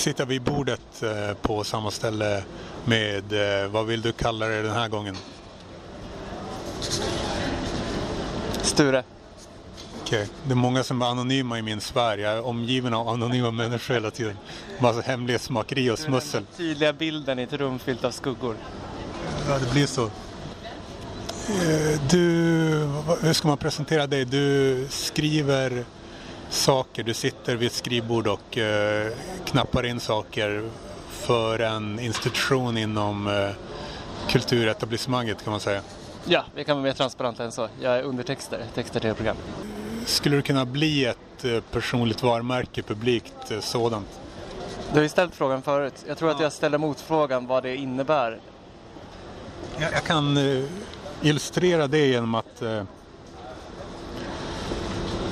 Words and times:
sitta 0.00 0.24
vid 0.24 0.42
bordet 0.42 1.02
eh, 1.02 1.34
på 1.42 1.64
samma 1.64 1.90
ställe 1.90 2.42
med, 2.84 3.32
eh, 3.62 3.68
vad 3.70 3.86
vill 3.86 4.02
du 4.02 4.12
kalla 4.12 4.46
det 4.46 4.62
den 4.62 4.72
här 4.72 4.88
gången? 4.88 5.16
Sture. 8.62 9.02
Okej, 10.02 10.28
det 10.44 10.52
är 10.52 10.56
många 10.56 10.84
som 10.84 11.02
är 11.02 11.06
anonyma 11.06 11.58
i 11.58 11.62
min 11.62 11.80
sfär. 11.80 12.18
Jag 12.18 12.32
är 12.32 12.46
omgiven 12.46 12.94
av 12.94 13.08
anonyma 13.08 13.50
människor 13.50 13.94
hela 13.94 14.10
tiden. 14.10 14.36
Massa 14.78 15.00
hemlighetsmakeri 15.00 15.90
och 15.90 15.98
smussel. 15.98 16.44
Den 16.44 16.56
tydliga 16.56 16.92
bilden 16.92 17.38
i 17.38 17.42
ett 17.42 17.52
rum 17.52 17.78
fyllt 17.78 18.04
av 18.04 18.10
skuggor. 18.10 18.56
Ja, 19.48 19.58
det 19.58 19.72
blir 19.72 19.86
så. 19.86 20.04
Eh, 20.04 22.00
Du, 22.10 22.18
hur 23.22 23.32
ska 23.32 23.48
man 23.48 23.58
presentera 23.58 24.06
dig? 24.06 24.24
Du 24.24 24.86
skriver 24.90 25.84
saker, 26.50 27.02
du 27.02 27.14
sitter 27.14 27.56
vid 27.56 27.66
ett 27.66 27.72
skrivbord 27.72 28.26
och 28.26 28.58
eh, 28.58 29.12
knappar 29.44 29.86
in 29.86 30.00
saker 30.00 30.70
för 31.08 31.58
en 31.58 32.00
institution 32.00 32.76
inom 32.76 33.26
eh, 33.28 33.50
kulturetablissemanget 34.28 35.44
kan 35.44 35.50
man 35.50 35.60
säga. 35.60 35.82
Ja, 36.24 36.44
vi 36.54 36.64
kan 36.64 36.76
vara 36.76 36.84
mer 36.84 36.92
transparenta 36.92 37.44
än 37.44 37.52
så. 37.52 37.68
Jag 37.80 37.96
är 37.96 38.02
undertexter, 38.02 38.64
texter 38.74 39.00
till 39.00 39.14
program. 39.14 39.36
Skulle 40.06 40.36
du 40.36 40.42
kunna 40.42 40.64
bli 40.64 41.04
ett 41.04 41.44
eh, 41.44 41.60
personligt 41.60 42.22
varumärke, 42.22 42.82
publikt 42.82 43.50
eh, 43.50 43.60
sådant? 43.60 44.20
Du 44.92 44.96
har 44.96 45.02
ju 45.02 45.08
ställt 45.08 45.34
frågan 45.34 45.62
förut. 45.62 46.04
Jag 46.08 46.18
tror 46.18 46.30
att 46.30 46.40
jag 46.40 46.52
ställer 46.52 46.78
motfrågan 46.78 47.46
vad 47.46 47.62
det 47.62 47.76
innebär. 47.76 48.40
Jag, 49.78 49.92
jag 49.92 50.04
kan 50.04 50.36
eh, 50.36 50.64
illustrera 51.22 51.86
det 51.86 52.06
genom 52.06 52.34
att 52.34 52.62
eh, 52.62 52.82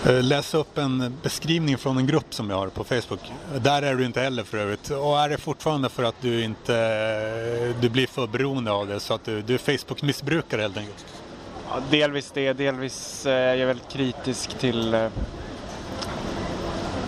Eh, 0.09 0.23
läsa 0.23 0.59
upp 0.59 0.79
en 0.79 1.19
beskrivning 1.23 1.79
från 1.79 1.99
en 1.99 2.07
grupp 2.07 2.35
som 2.35 2.51
jag 2.51 2.57
har 2.57 2.69
på 2.69 2.85
Facebook. 2.85 3.21
Där 3.61 3.83
är 3.83 3.95
du 3.95 4.05
inte 4.05 4.21
heller 4.21 4.45
för 4.45 4.59
övrigt. 4.59 4.91
Och 4.91 5.21
är 5.21 5.29
det 5.29 5.39
fortfarande 5.39 5.89
för 5.89 6.05
att 6.05 6.15
du 6.21 6.45
inte 6.45 7.75
du 7.81 7.89
blir 7.89 8.07
för 8.07 8.27
beroende 8.27 8.71
av 8.71 8.87
det 8.87 9.01
så 9.01 9.15
att 9.15 9.25
du, 9.25 9.43
du 9.43 9.55
är 9.55 9.59
Facebook-missbrukare 9.59 10.61
helt 10.61 10.77
enkelt? 10.77 11.07
Ja, 11.71 11.81
delvis 11.91 12.31
det, 12.35 12.53
delvis 12.53 13.27
eh, 13.27 13.33
jag 13.33 13.59
är 13.61 13.67
väldigt 13.67 13.89
kritisk 13.89 14.59
till 14.59 14.95
eh, 14.95 15.05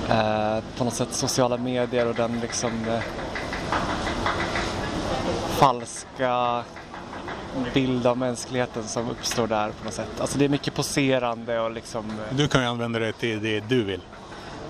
eh 0.09 0.63
på 0.77 0.85
något 0.85 0.95
sätt 0.95 1.15
sociala 1.15 1.57
medier 1.57 2.07
och 2.07 2.15
den 2.15 2.41
liksom 2.41 2.73
eh, 2.89 3.01
falska 5.59 6.65
bild 7.75 8.07
av 8.07 8.19
mänskligheten 8.19 8.89
som 8.89 9.11
uppstår 9.11 9.47
där 9.47 9.71
på 9.79 9.85
något 9.85 9.95
sätt. 9.95 10.21
Alltså 10.21 10.39
det 10.39 10.45
är 10.45 10.49
mycket 10.49 10.75
poserande 10.75 11.61
och 11.61 11.71
liksom... 11.71 12.11
eh, 12.11 12.37
Du 12.37 12.49
kan 12.49 12.61
ju 12.63 12.67
använda 12.69 12.99
det 12.99 13.13
till 13.13 13.43
det 13.43 13.61
du 13.61 13.85
vill. 13.85 14.01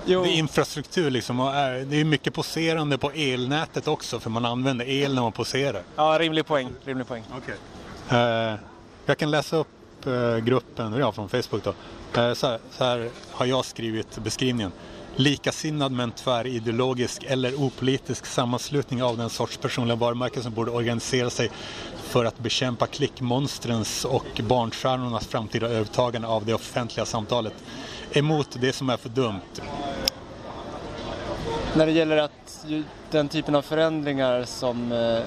Jo, 0.05 0.23
Det 0.23 0.29
är 0.29 0.33
infrastruktur 0.33 1.09
liksom. 1.11 1.39
Och 1.39 1.53
är, 1.55 1.79
det 1.85 1.95
är 2.01 2.05
mycket 2.05 2.33
poserande 2.33 2.97
på 2.97 3.11
elnätet 3.11 3.87
också 3.87 4.19
för 4.19 4.29
man 4.29 4.45
använder 4.45 4.85
el 4.89 5.15
när 5.15 5.21
man 5.21 5.31
poserar. 5.31 5.81
ja, 5.95 6.17
rimlig 6.19 6.45
poäng, 6.45 6.69
rimlig 6.85 7.07
poäng. 7.07 7.23
Eh, 8.09 8.53
jag 9.05 9.17
kan 9.17 9.31
läsa 9.31 9.55
upp 9.55 10.05
eh, 10.05 10.37
gruppen 10.37 10.93
ja, 10.99 11.11
från 11.11 11.29
Facebook. 11.29 11.63
Då. 11.63 11.69
Eh, 12.21 12.33
så, 12.33 12.47
här, 12.47 12.59
så 12.71 12.83
här 12.83 13.09
har 13.31 13.45
jag 13.45 13.65
skrivit 13.65 14.17
beskrivningen. 14.17 14.71
Likasinnad 15.15 15.91
men 15.91 16.11
tvärideologisk 16.11 17.23
eller 17.23 17.55
opolitisk 17.55 18.25
sammanslutning 18.25 19.03
av 19.03 19.17
den 19.17 19.29
sorts 19.29 19.57
personliga 19.57 19.95
varumärken 19.95 20.43
som 20.43 20.53
borde 20.53 20.71
organisera 20.71 21.29
sig 21.29 21.51
för 21.95 22.25
att 22.25 22.39
bekämpa 22.39 22.87
klickmonstrens 22.87 24.05
och 24.05 24.41
barnstjärnornas 24.43 25.27
framtida 25.27 25.67
övertagande 25.67 26.27
av 26.27 26.45
det 26.45 26.53
offentliga 26.53 27.05
samtalet. 27.05 27.53
Emot 28.11 28.47
det 28.61 28.73
som 28.73 28.89
är 28.89 28.97
för 28.97 29.09
dumt. 29.09 29.41
När 31.75 31.85
det 31.85 31.91
gäller 31.91 32.17
att 32.17 32.65
den 33.11 33.29
typen 33.29 33.55
av 33.55 33.61
förändringar 33.61 34.43
som 34.43 34.91
eh, 34.91 35.19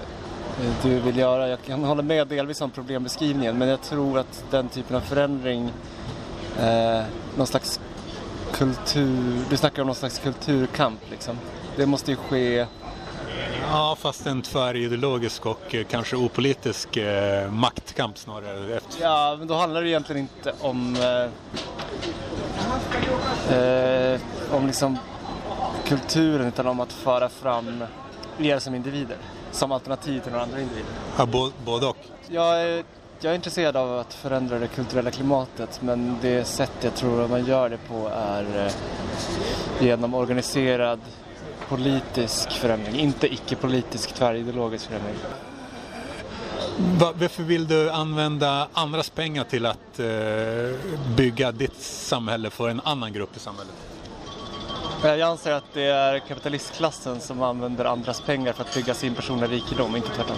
du 0.83 1.01
vill 1.01 1.19
göra, 1.19 1.49
jag 1.49 1.63
kan 1.63 1.85
hålla 1.85 2.03
med 2.03 2.29
delvis 2.29 2.61
om 2.61 2.71
problembeskrivningen, 2.71 3.59
men 3.59 3.69
jag 3.69 3.83
tror 3.83 4.19
att 4.19 4.45
den 4.51 4.69
typen 4.69 4.97
av 4.97 5.01
förändring, 5.01 5.73
eh, 6.61 7.03
någon 7.37 7.47
slags 7.47 7.81
kultur, 8.55 9.45
du 9.51 9.57
snackar 9.57 9.83
om 9.83 9.87
någon 9.87 9.97
slags 9.97 10.19
kulturkamp 10.19 11.01
liksom. 11.11 11.39
Det 11.77 11.87
måste 11.87 12.11
ju 12.11 12.17
ske, 12.17 12.67
Ja, 13.71 13.97
fast 14.01 14.27
en 14.27 14.43
tvärideologisk 14.43 15.47
och 15.47 15.75
eh, 15.75 15.85
kanske 15.85 16.17
opolitisk 16.17 16.97
eh, 16.97 17.51
maktkamp 17.51 18.19
snarare. 18.19 18.77
Efter. 18.77 19.03
ja 19.03 19.37
men 19.39 19.49
då 19.49 19.55
handlar 19.55 19.83
det 19.83 19.89
egentligen 19.89 20.23
inte 20.23 20.55
om, 20.61 20.97
eh, 20.97 21.29
eh, 23.57 24.21
om 24.53 24.67
liksom 24.67 24.99
kulturen 25.87 26.47
utan 26.47 26.67
om 26.67 26.81
att 26.81 26.93
föra 26.93 27.29
fram 27.29 27.85
er 28.39 28.59
som 28.59 28.75
individer, 28.75 29.17
som 29.53 29.73
alternativ 29.73 30.21
till 30.21 30.33
några 30.33 30.45
andra 30.45 30.61
individer. 30.61 30.91
Ja, 31.17 31.27
både 31.65 31.87
och. 31.87 31.97
Är, 32.31 32.85
jag 33.21 33.31
är 33.31 33.35
intresserad 33.35 33.77
av 33.77 33.99
att 33.99 34.15
förändra 34.15 34.59
det 34.59 34.67
kulturella 34.69 35.11
klimatet 35.11 35.81
men 35.83 36.17
det 36.23 36.45
sätt 36.45 36.73
jag 36.81 36.95
tror 36.95 37.25
att 37.25 37.31
man 37.31 37.45
gör 37.47 37.69
det 37.69 37.77
på 37.89 38.09
är 38.09 38.67
eh, 38.67 38.73
genom 39.87 40.15
organiserad 40.15 41.01
politisk 41.69 42.51
förändring, 42.53 42.95
inte 43.01 43.33
icke-politisk 43.35 44.13
tvärideologisk 44.15 44.87
förändring. 44.87 45.15
Va- 46.99 47.13
Varför 47.15 47.43
vill 47.43 47.67
du 47.69 47.91
använda 47.91 48.69
andras 48.73 49.11
pengar 49.11 49.45
till 49.45 49.67
att 49.67 49.99
eh, 50.01 50.07
bygga 51.17 51.53
ditt 51.53 51.83
samhälle 51.83 52.51
för 52.51 52.69
en 52.69 52.81
annan 52.85 53.13
grupp 53.13 53.37
i 53.37 53.39
samhället? 53.41 53.75
Jag 55.03 55.21
anser 55.21 55.53
att 55.53 55.65
det 55.73 55.83
är 55.85 56.19
kapitalistklassen 56.19 57.21
som 57.21 57.43
använder 57.43 57.85
andras 57.85 58.21
pengar 58.21 58.53
för 58.53 58.63
att 58.65 58.75
bygga 58.75 58.95
sin 58.95 59.15
personliga 59.15 59.51
rikedom, 59.51 59.97
inte 59.97 60.09
tvärtom. 60.09 60.37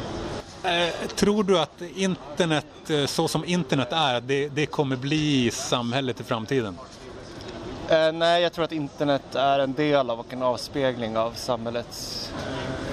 Eh, 0.63 1.09
tror 1.09 1.45
du 1.45 1.59
att 1.59 1.83
internet, 1.95 2.67
eh, 2.89 3.07
så 3.07 3.29
som 3.29 3.45
internet 3.45 3.89
är, 3.91 4.21
det, 4.21 4.49
det 4.49 4.67
kommer 4.67 4.97
bli 4.97 5.51
samhället 5.51 6.21
i 6.21 6.25
framtiden? 6.25 6.79
Eh, 7.89 8.13
nej, 8.13 8.43
jag 8.43 8.53
tror 8.53 8.65
att 8.65 8.73
internet 8.73 9.35
är 9.35 9.59
en 9.59 9.73
del 9.73 10.11
av 10.11 10.21
och 10.21 10.33
en 10.33 10.43
avspegling 10.43 11.17
av 11.17 11.33
samhällets... 11.33 12.31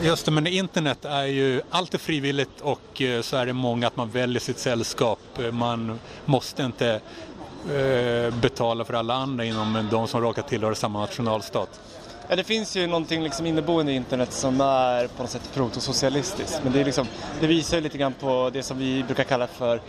Just 0.01 0.25
det, 0.25 0.31
men 0.31 0.47
internet 0.47 1.05
är 1.05 1.25
ju 1.25 1.61
allt 1.69 1.93
är 1.93 1.97
frivilligt 1.97 2.61
och 2.61 3.01
eh, 3.01 3.21
så 3.21 3.37
är 3.37 3.45
det 3.45 3.53
många 3.53 3.87
att 3.87 3.95
man 3.95 4.09
väljer 4.09 4.39
sitt 4.39 4.59
sällskap. 4.59 5.19
Man 5.51 5.99
måste 6.25 6.63
inte 6.63 6.99
eh, 7.75 8.35
betala 8.35 8.85
för 8.85 8.93
alla 8.93 9.13
andra 9.13 9.45
inom 9.45 9.87
de 9.91 10.07
som 10.07 10.21
råkar 10.21 10.41
tillhöra 10.41 10.75
samma 10.75 10.99
nationalstat. 10.99 11.79
Ja, 12.27 12.35
det 12.35 12.43
finns 12.43 12.75
ju 12.75 12.87
någonting 12.87 13.23
liksom 13.23 13.45
inneboende 13.45 13.91
i 13.91 13.95
internet 13.95 14.33
som 14.33 14.61
är 14.61 15.07
på 15.07 15.23
något 15.23 15.31
sätt 15.31 15.49
protosocialistiskt. 15.53 16.61
Men 16.63 16.73
det, 16.73 16.79
är 16.79 16.85
liksom, 16.85 17.07
det 17.39 17.47
visar 17.47 17.77
ju 17.77 17.83
lite 17.83 17.97
grann 17.97 18.13
på 18.13 18.49
det 18.53 18.63
som 18.63 18.77
vi 18.77 19.03
brukar 19.03 19.23
kalla 19.23 19.47
för 19.47 19.81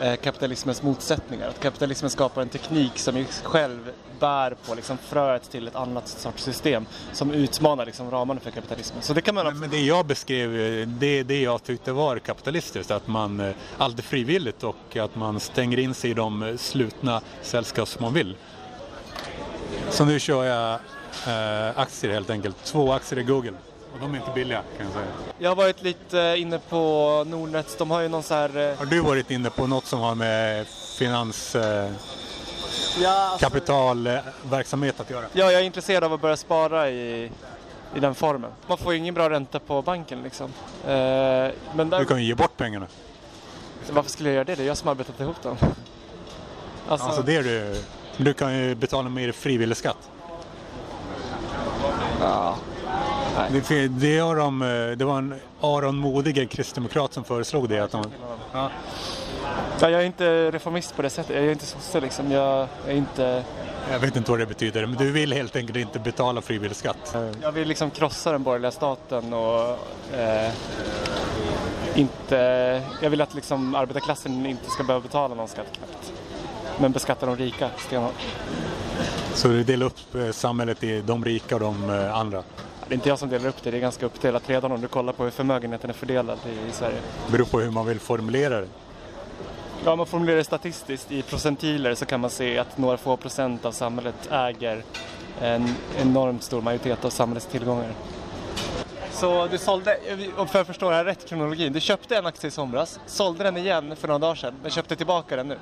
eh, 0.00 0.16
kapitalismens 0.16 0.82
motsättningar. 0.82 1.48
Att 1.48 1.60
kapitalismen 1.60 2.10
skapar 2.10 2.42
en 2.42 2.48
teknik 2.48 2.98
som 2.98 3.24
själv 3.42 3.90
bär 4.20 4.56
på 4.66 4.74
liksom 4.74 4.98
fröet 4.98 5.50
till 5.50 5.68
ett 5.68 5.76
annat 5.76 6.08
sorts 6.08 6.42
system 6.42 6.86
som 7.12 7.30
utmanar 7.30 7.86
liksom 7.86 8.10
ramarna 8.10 8.40
för 8.40 8.50
kapitalismen. 8.50 9.02
Så 9.02 9.14
det 9.14 9.20
kan 9.20 9.34
man 9.34 9.46
Men, 9.46 9.60
men 9.60 9.70
det 9.70 9.80
jag 9.80 10.06
beskrev, 10.06 10.60
eh, 10.60 10.88
det 10.88 11.18
är 11.18 11.24
det 11.24 11.42
jag 11.42 11.62
tyckte 11.62 11.92
var 11.92 12.18
kapitalistiskt. 12.18 12.90
Att 12.90 13.06
man 13.06 13.40
alltid 13.40 13.54
allt 13.78 13.98
är 13.98 14.02
frivilligt 14.02 14.62
och 14.62 14.96
att 14.96 15.16
man 15.16 15.40
stänger 15.40 15.78
in 15.78 15.94
sig 15.94 16.10
i 16.10 16.14
de 16.14 16.42
eh, 16.42 16.56
slutna 16.56 17.20
sällskap 17.42 17.88
som 17.88 18.02
man 18.02 18.14
vill. 18.14 18.36
Så 19.90 20.04
nu 20.04 20.20
kör 20.20 20.44
jag 20.44 20.78
eh, 21.26 21.78
aktier 21.78 22.12
helt 22.12 22.30
enkelt. 22.30 22.56
Två 22.64 22.92
aktier 22.92 23.18
i 23.20 23.22
Google. 23.22 23.52
Och 23.94 23.98
de 24.00 24.14
är 24.14 24.18
inte 24.18 24.30
billiga 24.34 24.62
kan 24.76 24.86
jag 24.86 24.94
säga. 24.94 25.06
Jag 25.38 25.50
har 25.50 25.56
varit 25.56 25.82
lite 25.82 26.34
inne 26.38 26.58
på 26.58 26.78
Nordnet, 27.26 27.78
de 27.78 27.90
har 27.90 28.00
ju 28.00 28.08
någon 28.08 28.22
så 28.22 28.34
här... 28.34 28.70
eh, 28.70 28.78
Har 28.78 28.86
du 28.86 29.00
varit 29.00 29.30
inne 29.30 29.50
på 29.50 29.66
något 29.66 29.86
som 29.86 30.00
har 30.00 30.14
med 30.14 30.66
finans, 30.98 31.54
eh, 31.56 31.90
Ja, 33.02 33.10
alltså- 33.10 33.46
kapitalverksamhet 33.48 35.00
att 35.00 35.10
göra? 35.10 35.24
Ja, 35.32 35.52
jag 35.52 35.60
är 35.60 35.64
intresserad 35.64 36.04
av 36.04 36.12
att 36.12 36.20
börja 36.20 36.36
spara 36.36 36.90
i, 36.90 37.30
i 37.94 38.00
den 38.00 38.14
formen. 38.14 38.50
Man 38.66 38.78
får 38.78 38.92
ju 38.92 38.98
ingen 38.98 39.14
bra 39.14 39.30
ränta 39.30 39.58
på 39.58 39.82
banken 39.82 40.22
liksom. 40.22 40.46
Eh, 40.84 40.90
men 41.74 41.90
där, 41.90 41.98
Du 41.98 42.04
kan 42.04 42.18
ju 42.20 42.24
ge 42.26 42.34
bort 42.34 42.56
pengarna. 42.56 42.86
varför 43.90 44.10
skulle 44.10 44.28
jag 44.28 44.34
göra 44.34 44.44
det? 44.44 44.54
Det 44.54 44.62
är 44.62 44.66
jag 44.66 44.76
som 44.76 44.86
har 44.88 44.94
arbetat 44.94 45.20
ihop 45.20 45.42
dem. 45.42 45.56
Alltså, 46.88 47.06
Alltså 47.06 47.22
det 47.22 47.36
är 47.36 47.42
du. 47.42 47.82
Du 48.16 48.32
kan 48.34 48.58
ju 48.58 48.74
betala 48.74 49.08
mer 49.08 49.32
frivillig 49.32 49.76
skatt. 49.76 50.08
Ja. 52.22 52.56
Det, 53.68 53.88
det, 53.88 54.18
har 54.18 54.36
de, 54.36 54.62
eh, 54.62 54.96
det 54.96 55.04
var 55.04 55.18
en 55.18 55.34
Aron 55.60 55.96
Modig, 55.96 56.38
en 56.38 56.48
kristdemokrat, 56.48 57.12
som 57.12 57.24
föreslog 57.24 57.68
det. 57.68 57.78
Att 57.78 57.90
de, 57.90 58.04
ja. 58.52 58.70
Ja, 59.80 59.90
jag 59.90 60.02
är 60.02 60.06
inte 60.06 60.50
reformist 60.50 60.96
på 60.96 61.02
det 61.02 61.10
sättet. 61.10 61.36
Jag 61.36 61.44
är 61.44 61.52
inte 61.52 61.66
sosse 61.66 62.00
liksom. 62.00 62.30
Jag 62.30 62.68
är 62.86 62.92
inte... 62.92 63.44
Jag 63.90 63.98
vet 63.98 64.16
inte 64.16 64.30
vad 64.30 64.40
det 64.40 64.46
betyder, 64.46 64.86
men 64.86 64.96
du 64.96 65.12
vill 65.12 65.32
helt 65.32 65.56
enkelt 65.56 65.78
inte 65.78 65.98
betala 65.98 66.40
frivillig 66.40 66.76
skatt. 66.76 67.16
Jag 67.42 67.52
vill 67.52 67.68
liksom 67.68 67.90
krossa 67.90 68.32
den 68.32 68.42
borgerliga 68.42 68.70
staten 68.70 69.32
och 69.32 69.78
eh, 70.14 70.52
inte... 71.94 72.36
Jag 73.02 73.10
vill 73.10 73.20
att 73.20 73.34
liksom 73.34 73.74
arbetarklassen 73.74 74.46
inte 74.46 74.70
ska 74.70 74.84
behöva 74.84 75.02
betala 75.02 75.34
någon 75.34 75.48
skatt 75.48 75.66
knappt. 75.72 76.12
Men 76.78 76.92
beskatta 76.92 77.26
de 77.26 77.36
rika 77.36 77.70
stenhårt. 77.78 78.14
Så 79.34 79.48
du 79.48 79.64
delar 79.64 79.86
upp 79.86 80.14
eh, 80.14 80.30
samhället 80.30 80.84
i 80.84 81.00
de 81.00 81.24
rika 81.24 81.54
och 81.54 81.60
de 81.60 81.90
eh, 81.90 82.16
andra. 82.16 82.42
Det 82.88 82.94
är 82.94 82.94
inte 82.94 83.08
jag 83.08 83.18
som 83.18 83.28
delar 83.28 83.48
upp 83.48 83.62
det, 83.62 83.70
det 83.70 83.76
är 83.76 83.80
ganska 83.80 84.06
uppdelat 84.06 84.50
redan 84.50 84.72
om 84.72 84.80
du 84.80 84.88
kollar 84.88 85.12
på 85.12 85.24
hur 85.24 85.30
förmögenheten 85.30 85.90
är 85.90 85.94
fördelad 85.94 86.38
i, 86.68 86.72
Sverige. 86.72 86.96
Det 87.26 87.32
beror 87.32 87.44
på 87.44 87.60
hur 87.60 87.70
man 87.70 87.86
vill 87.86 88.00
formulera 88.00 88.60
det. 88.60 88.68
Ja, 89.84 89.92
om 89.92 89.98
man 89.98 90.06
formulerar 90.06 90.36
det 90.36 90.44
statistiskt 90.44 91.12
i 91.12 91.22
procentiler 91.22 91.94
så 91.94 92.06
kan 92.06 92.20
man 92.20 92.30
se 92.30 92.58
att 92.58 92.78
några 92.78 92.96
få 92.96 93.16
procent 93.16 93.64
av 93.64 93.72
samhället 93.72 94.14
äger 94.30 94.84
en 95.40 95.74
enormt 95.98 96.42
stor 96.42 96.62
majoritet 96.62 97.04
av 97.04 97.10
samhällets 97.10 97.46
tillgångar. 97.46 97.92
Så 99.10 99.46
du 99.46 99.58
sålde, 99.58 99.98
om 100.36 100.48
jag 100.52 100.66
förstår 100.66 100.90
det 100.90 100.96
här 100.96 101.04
rätt 101.04 101.28
kronologin, 101.28 101.72
du 101.72 101.80
köpte 101.80 102.16
en 102.16 102.26
aktie 102.26 102.48
i 102.48 102.50
somras, 102.50 103.00
sålde 103.06 103.44
den 103.44 103.56
igen 103.56 103.96
för 103.96 104.08
några 104.08 104.18
dagar 104.18 104.34
sedan, 104.34 104.54
men 104.62 104.70
köpte 104.70 104.96
tillbaka 104.96 105.36
den 105.36 105.48
nu? 105.48 105.58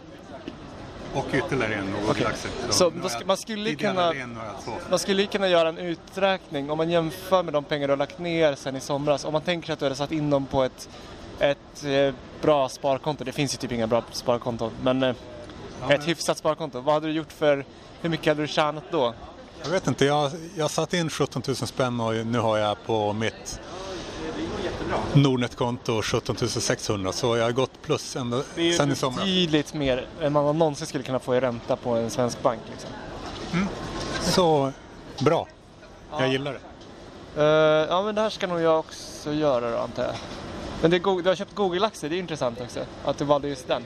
Och 1.14 1.26
ytterligare 1.32 1.74
en 1.74 1.94
Okej. 2.08 2.26
aktie. 2.26 2.50
Så 2.70 2.90
då 3.02 3.08
ska- 3.08 3.24
man 3.26 3.36
skulle 3.36 3.74
kunna-. 3.74 4.12
Man 4.90 4.98
skulle 4.98 5.26
kunna 5.26 5.48
göra 5.48 5.68
en 5.68 5.78
uträkning 5.78 6.70
om 6.70 6.78
man 6.78 6.90
jämför 6.90 7.42
med 7.42 7.52
de 7.54 7.64
pengar 7.64 7.88
du 7.88 7.92
har 7.92 7.98
lagt 7.98 8.18
ner 8.18 8.54
sen 8.54 8.76
i 8.76 8.80
somras. 8.80 9.24
Om 9.24 9.32
man 9.32 9.42
tänker 9.42 9.66
sig 9.66 9.72
att 9.72 9.78
du 9.78 9.84
hade 9.84 9.94
satt 9.96 10.12
in 10.12 10.30
dem 10.30 10.46
på 10.46 10.62
ett, 10.62 10.88
ett 11.38 11.84
eh, 11.84 12.14
bra 12.42 12.68
sparkonto. 12.68 13.24
Det 13.24 13.32
finns 13.32 13.54
ju 13.54 13.58
typ 13.58 13.72
inga 13.72 13.86
bra 13.86 14.02
sparkonton. 14.12 14.70
Men 14.82 15.02
eh, 15.02 15.08
Ja, 15.80 15.92
ett 15.92 15.98
men- 15.98 16.08
hyfsat 16.08 16.38
sparkonto. 16.38 16.80
Vad 16.80 16.94
hade 16.94 17.06
du 17.06 17.12
gjort 17.12 17.32
för, 17.32 17.64
hur 18.00 18.08
mycket 18.10 18.26
hade 18.26 18.42
du 18.42 18.46
tjänat 18.48 18.84
då? 18.90 19.14
Jag 19.62 19.70
vet 19.70 19.86
inte, 19.86 20.04
jag, 20.04 20.30
jag 20.56 20.70
satte 20.70 20.96
in 20.96 21.10
17 21.10 21.42
000 21.46 21.56
spänn 21.56 22.00
och 22.00 22.26
nu 22.26 22.38
har 22.38 22.58
jag 22.58 22.76
på 22.86 23.12
mitt 23.12 23.60
Nordnet-konto 25.14 26.02
17 26.02 26.36
600 26.48 27.12
så 27.12 27.36
jag 27.36 27.44
har 27.44 27.52
gått 27.52 27.82
plus 27.82 28.16
ända 28.16 28.42
Det 28.54 28.68
är 28.68 28.72
sen 28.72 28.92
i 28.92 28.96
somras. 28.96 29.18
betydligt 29.20 29.74
mer 29.74 30.06
än 30.20 30.32
man 30.32 30.58
någonsin 30.58 30.86
skulle 30.86 31.04
kunna 31.04 31.18
få 31.18 31.36
i 31.36 31.40
ränta 31.40 31.76
på 31.76 31.90
en 31.90 32.10
svensk 32.10 32.42
bank. 32.42 32.60
Liksom. 32.70 32.90
Så 34.20 34.72
bra, 35.20 35.48
jag 36.18 36.28
gillar 36.28 36.52
det. 36.52 36.60
Eh, 37.42 37.86
ja 37.90 38.02
men 38.02 38.14
det 38.14 38.20
här 38.20 38.30
ska 38.30 38.46
nog 38.46 38.60
jag 38.60 38.78
också 38.78 39.32
göra 39.32 39.70
då 39.70 39.78
antar 39.78 40.02
jag. 40.02 40.14
Men 40.82 40.90
det 40.90 40.96
är, 40.96 41.22
du 41.22 41.28
har 41.28 41.36
köpt 41.36 41.54
Google-aktier, 41.54 42.10
det 42.10 42.16
är 42.16 42.18
intressant 42.18 42.60
också. 42.60 42.80
Att 43.04 43.18
du 43.18 43.24
valde 43.24 43.48
just 43.48 43.68
den. 43.68 43.84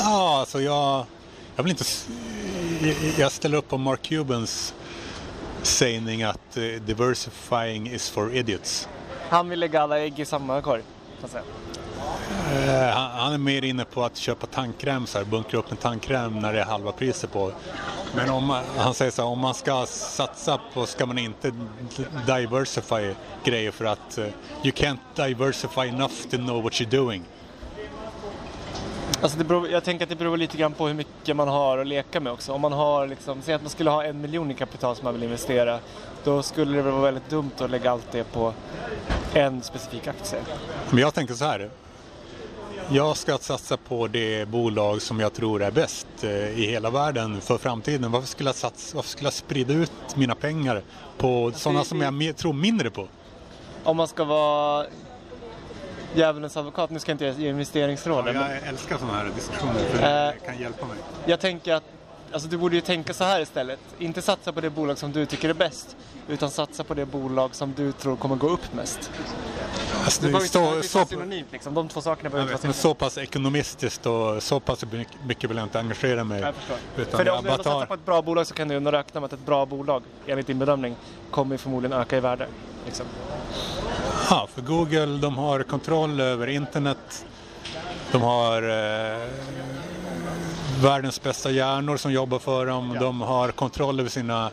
Ja, 0.00 0.38
alltså 0.40 0.60
jag, 0.60 1.06
jag 1.56 1.62
vill 1.64 1.70
inte... 1.70 1.84
Jag 3.18 3.32
ställer 3.32 3.58
upp 3.58 3.68
på 3.68 3.78
Mark 3.78 4.02
Cubans 4.02 4.74
sägning 5.62 6.22
att 6.22 6.56
eh, 6.56 6.62
diversifying 6.62 7.90
is 7.90 8.10
for 8.10 8.34
idiots. 8.34 8.88
Han 9.34 9.48
vill 9.48 9.60
lägga 9.60 9.82
alla 9.82 10.00
ägg 10.00 10.20
i 10.20 10.24
samma 10.24 10.62
korg. 10.62 10.82
Så 11.20 11.26
att 11.26 11.32
säga. 11.32 11.44
Eh, 12.52 12.96
han, 12.96 13.10
han 13.10 13.32
är 13.32 13.38
mer 13.38 13.64
inne 13.64 13.84
på 13.84 14.04
att 14.04 14.16
köpa 14.16 14.46
tandkräm, 14.46 15.06
så 15.06 15.18
här, 15.18 15.24
bunkra 15.24 15.58
upp 15.58 15.70
en 15.70 15.76
tandkräm 15.76 16.38
när 16.38 16.52
det 16.52 16.60
är 16.60 16.64
halva 16.64 16.92
priset 16.92 17.32
på. 17.32 17.52
Men 18.16 18.30
om 18.30 18.44
man, 18.44 18.64
han 18.76 18.94
säger 18.94 19.10
så 19.10 19.22
här, 19.22 19.28
om 19.28 19.38
man 19.38 19.54
ska 19.54 19.86
satsa 19.86 20.60
på, 20.74 20.86
ska 20.86 21.06
man 21.06 21.18
inte 21.18 21.52
diversify 22.26 23.14
grejer 23.44 23.70
för 23.70 23.84
att 23.84 24.18
uh, 24.18 24.24
you 24.62 24.72
can't 24.72 24.98
diversify 25.14 25.88
enough 25.88 26.14
to 26.30 26.36
know 26.36 26.62
what 26.62 26.72
you're 26.72 26.96
doing. 26.96 27.24
Alltså 29.24 29.38
det 29.38 29.44
beror, 29.44 29.68
jag 29.68 29.84
tänker 29.84 30.04
att 30.04 30.08
det 30.08 30.16
beror 30.16 30.36
lite 30.36 30.56
grann 30.56 30.72
på 30.72 30.86
hur 30.86 30.94
mycket 30.94 31.36
man 31.36 31.48
har 31.48 31.78
att 31.78 31.86
leka 31.86 32.20
med 32.20 32.32
också. 32.32 32.52
Om 32.52 32.60
man 32.60 32.72
har 32.72 33.06
liksom, 33.06 33.42
säg 33.42 33.54
att 33.54 33.62
man 33.62 33.70
skulle 33.70 33.90
ha 33.90 34.04
en 34.04 34.20
miljon 34.20 34.50
i 34.50 34.54
kapital 34.54 34.96
som 34.96 35.04
man 35.04 35.14
vill 35.14 35.22
investera. 35.22 35.78
Då 36.24 36.42
skulle 36.42 36.76
det 36.76 36.82
väl 36.82 36.92
vara 36.92 37.02
väldigt 37.02 37.30
dumt 37.30 37.50
att 37.58 37.70
lägga 37.70 37.90
allt 37.90 38.12
det 38.12 38.24
på 38.24 38.52
en 39.34 39.62
specifik 39.62 40.06
aktie. 40.06 40.38
Men 40.90 40.98
jag 40.98 41.14
tänker 41.14 41.34
så 41.34 41.44
här. 41.44 41.70
Jag 42.90 43.16
ska 43.16 43.38
satsa 43.38 43.76
på 43.76 44.06
det 44.06 44.48
bolag 44.48 45.02
som 45.02 45.20
jag 45.20 45.32
tror 45.32 45.62
är 45.62 45.70
bäst 45.70 46.06
eh, 46.22 46.60
i 46.60 46.66
hela 46.66 46.90
världen 46.90 47.40
för 47.40 47.58
framtiden. 47.58 48.12
Varför 48.12 48.28
skulle 48.28 48.48
jag, 48.48 48.56
satsa, 48.56 48.96
varför 48.96 49.10
skulle 49.10 49.26
jag 49.26 49.34
sprida 49.34 49.72
ut 49.74 50.16
mina 50.16 50.34
pengar 50.34 50.82
på 51.18 51.52
sådana 51.54 51.84
som 51.84 52.20
jag 52.22 52.36
tror 52.36 52.52
mindre 52.52 52.90
på? 52.90 53.08
Om 53.84 53.96
man 53.96 54.08
ska 54.08 54.24
vara 54.24 54.86
djävulens 56.14 56.56
advokat, 56.56 56.90
nu 56.90 56.98
ska 56.98 57.12
jag 57.12 57.14
inte 57.14 57.42
ge 57.42 57.48
investeringsråd. 57.48 58.24
men 58.24 58.34
Jag 58.34 58.68
älskar 58.68 58.98
sådana 58.98 59.18
här 59.18 59.30
diskussioner 59.34 59.74
för 59.74 59.98
det 59.98 60.34
det 60.40 60.46
kan 60.46 60.58
hjälpa 60.58 60.86
mig. 60.86 60.96
jag 61.26 61.40
tänker 61.40 61.74
att 61.74 61.84
alltså 62.32 62.48
du 62.48 62.56
borde 62.56 62.74
ju 62.74 62.80
tänka 62.80 63.14
så 63.14 63.24
här 63.24 63.40
istället. 63.40 63.80
Inte 63.98 64.22
satsa 64.22 64.52
på 64.52 64.60
det 64.60 64.70
bolag 64.70 64.98
som 64.98 65.12
du 65.12 65.26
tycker 65.26 65.48
är 65.48 65.54
bäst. 65.54 65.96
Utan 66.28 66.50
satsa 66.50 66.84
på 66.84 66.94
det 66.94 67.06
bolag 67.06 67.54
som 67.54 67.72
du 67.76 67.92
tror 67.92 68.16
kommer 68.16 68.36
gå 68.36 68.48
upp 68.48 68.74
mest. 68.74 69.10
Alltså, 70.04 70.22
Det 70.22 70.26
behöver 70.28 70.46
inte 70.46 70.58
vara 70.58 70.82
så, 70.82 71.06
synonymt 71.06 71.52
liksom. 71.52 71.74
De 71.74 71.88
två 71.88 72.00
sakerna 72.00 72.30
behöver 72.30 72.52
inte 72.52 72.66
men 72.66 72.72
vara 72.72 72.80
så 72.82 72.94
pass 72.94 73.18
ekonomistiskt 73.18 74.06
och 74.06 74.42
så 74.42 74.60
pass 74.60 74.84
mycket 75.26 75.50
vill 75.50 75.56
jag 75.56 75.66
inte 75.66 75.78
engagera 75.78 76.24
mig. 76.24 76.40
Jag 76.40 76.54
förstår. 76.54 77.16
För 77.16 77.24
jag 77.24 77.38
om 77.38 77.44
du 77.44 77.50
satsar 77.50 77.62
tar... 77.62 77.86
på 77.86 77.94
ett 77.94 78.04
bra 78.04 78.22
bolag 78.22 78.46
så 78.46 78.54
kan 78.54 78.68
du 78.68 78.74
ändå 78.74 78.90
räkna 78.90 79.20
med 79.20 79.26
att 79.26 79.32
ett 79.32 79.46
bra 79.46 79.66
bolag, 79.66 80.02
enligt 80.26 80.46
din 80.46 80.58
bedömning, 80.58 80.96
kommer 81.30 81.56
förmodligen 81.56 81.98
öka 82.00 82.16
i 82.16 82.20
värde. 82.20 82.46
Liksom. 82.86 83.06
Ja, 84.30 84.48
för 84.54 84.62
Google 84.62 85.06
de 85.06 85.38
har 85.38 85.62
kontroll 85.62 86.20
över 86.20 86.46
internet. 86.46 87.26
De 88.12 88.22
har 88.22 88.62
eh, 88.62 89.28
världens 90.82 91.22
bästa 91.22 91.50
hjärnor 91.50 91.96
som 91.96 92.12
jobbar 92.12 92.38
för 92.38 92.66
dem. 92.66 92.96
De 93.00 93.20
har 93.20 93.48
kontroll 93.48 94.00
över 94.00 94.10
sina 94.10 94.50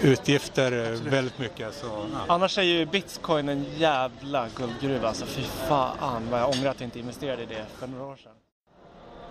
utgifter 0.00 0.92
eh, 0.92 1.10
väldigt 1.10 1.38
mycket. 1.38 1.74
Så, 1.74 1.86
ja. 1.86 2.34
Annars 2.34 2.58
är 2.58 2.62
ju 2.62 2.86
bitcoin 2.86 3.48
en 3.48 3.66
jävla 3.76 4.46
guldgruva. 4.56 5.08
Alltså 5.08 5.26
fy 5.26 5.42
fan 5.68 6.22
vad 6.30 6.40
jag 6.40 6.48
ångrar 6.50 6.70
att 6.70 6.80
jag 6.80 6.86
inte 6.86 6.98
investerade 6.98 7.42
i 7.42 7.46
det 7.46 7.64
för 7.78 7.86
några 7.86 8.04
år 8.04 8.16
sedan. 8.16 8.32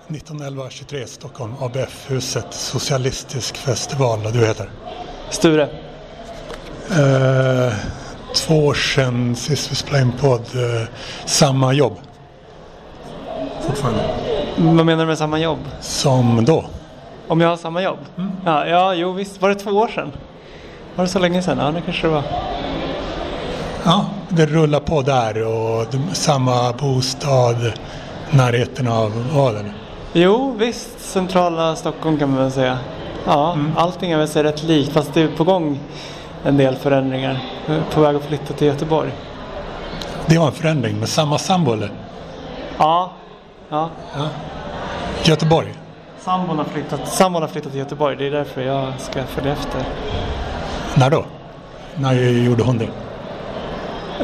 1911 0.08 0.70
23 0.70 1.08
Stockholm, 1.08 1.54
ABF-huset, 1.60 2.54
Socialistisk 2.54 3.58
festival, 3.58 4.20
du 4.34 4.46
heter. 4.46 4.70
Sture, 5.30 5.70
Eh, 6.92 7.74
två 8.36 8.66
år 8.66 8.74
sedan 8.74 9.36
sist 9.36 9.72
vi 9.72 9.76
spelade 9.76 10.04
in 10.04 10.12
podd, 10.12 10.42
eh, 10.56 10.88
samma 11.26 11.74
jobb. 11.74 11.98
Fortfarande. 13.62 14.04
vad 14.58 14.86
menar 14.86 15.04
du 15.04 15.08
med 15.08 15.18
samma 15.18 15.40
jobb? 15.40 15.60
Som 15.82 16.46
då. 16.46 16.66
Om 17.28 17.42
jag 17.42 17.50
har 17.50 17.58
samma 17.58 17.82
jobb? 17.82 18.00
Ja, 18.46 18.68
ja, 18.68 18.94
jo 18.94 19.12
visst. 19.12 19.42
Var 19.42 19.50
det 19.50 19.56
två 19.56 19.72
år 19.72 19.88
sedan? 19.88 20.12
Var 20.96 21.04
det 21.06 21.10
så 21.10 21.20
länge 21.20 21.42
sedan? 21.42 21.58
Ja, 21.58 21.72
det 21.72 21.82
kanske 21.82 22.08
det 22.08 22.14
var. 22.14 22.24
Ja, 23.84 24.06
det 24.30 24.46
rullar 24.46 24.80
på 24.80 25.02
där 25.02 25.48
och 25.48 25.86
samma 26.14 26.74
bostad, 26.74 27.72
närheten 28.32 28.88
av 28.88 29.12
Aden. 29.36 29.72
Jo, 30.14 30.56
visst. 30.58 31.00
Centrala 31.00 31.76
Stockholm 31.76 32.18
kan 32.20 32.30
man 32.30 32.38
väl 32.38 32.52
säga. 32.52 32.78
Ja, 33.26 33.58
allting 33.76 34.12
är 34.12 34.18
väl 34.18 34.28
sig 34.28 34.44
rätt 34.44 34.64
likt 34.64 34.92
fast 34.92 35.14
det 35.14 35.22
är 35.22 35.28
på 35.28 35.44
gång 35.44 35.80
en 36.44 36.58
del 36.58 36.76
förändringar. 36.76 37.55
Är 37.68 37.82
På 37.94 38.02
väg 38.02 38.16
att 38.16 38.24
flytta 38.24 38.54
till 38.54 38.68
Göteborg. 38.68 39.12
Det 40.26 40.38
var 40.38 40.48
en 40.48 40.54
förändring 40.54 41.00
med 41.00 41.10
samma 41.10 41.38
sambo 41.38 41.74
eller? 41.74 41.92
Ja, 42.78 43.12
ja. 43.70 43.90
Göteborg. 45.24 45.74
Sambon 46.20 46.58
har 46.58 46.66
flyttat, 46.66 47.08
sambon 47.08 47.42
har 47.42 47.50
flyttat 47.50 47.72
till 47.72 47.80
Göteborg. 47.80 48.16
Det 48.16 48.28
är 48.28 48.32
därför 48.32 48.62
jag 48.62 48.94
ska 49.00 49.24
följa 49.24 49.52
efter. 49.52 49.84
När 50.96 51.10
då? 51.10 51.26
När 51.96 52.14
gjorde 52.14 52.64
hon 52.64 52.78
det? 52.78 52.90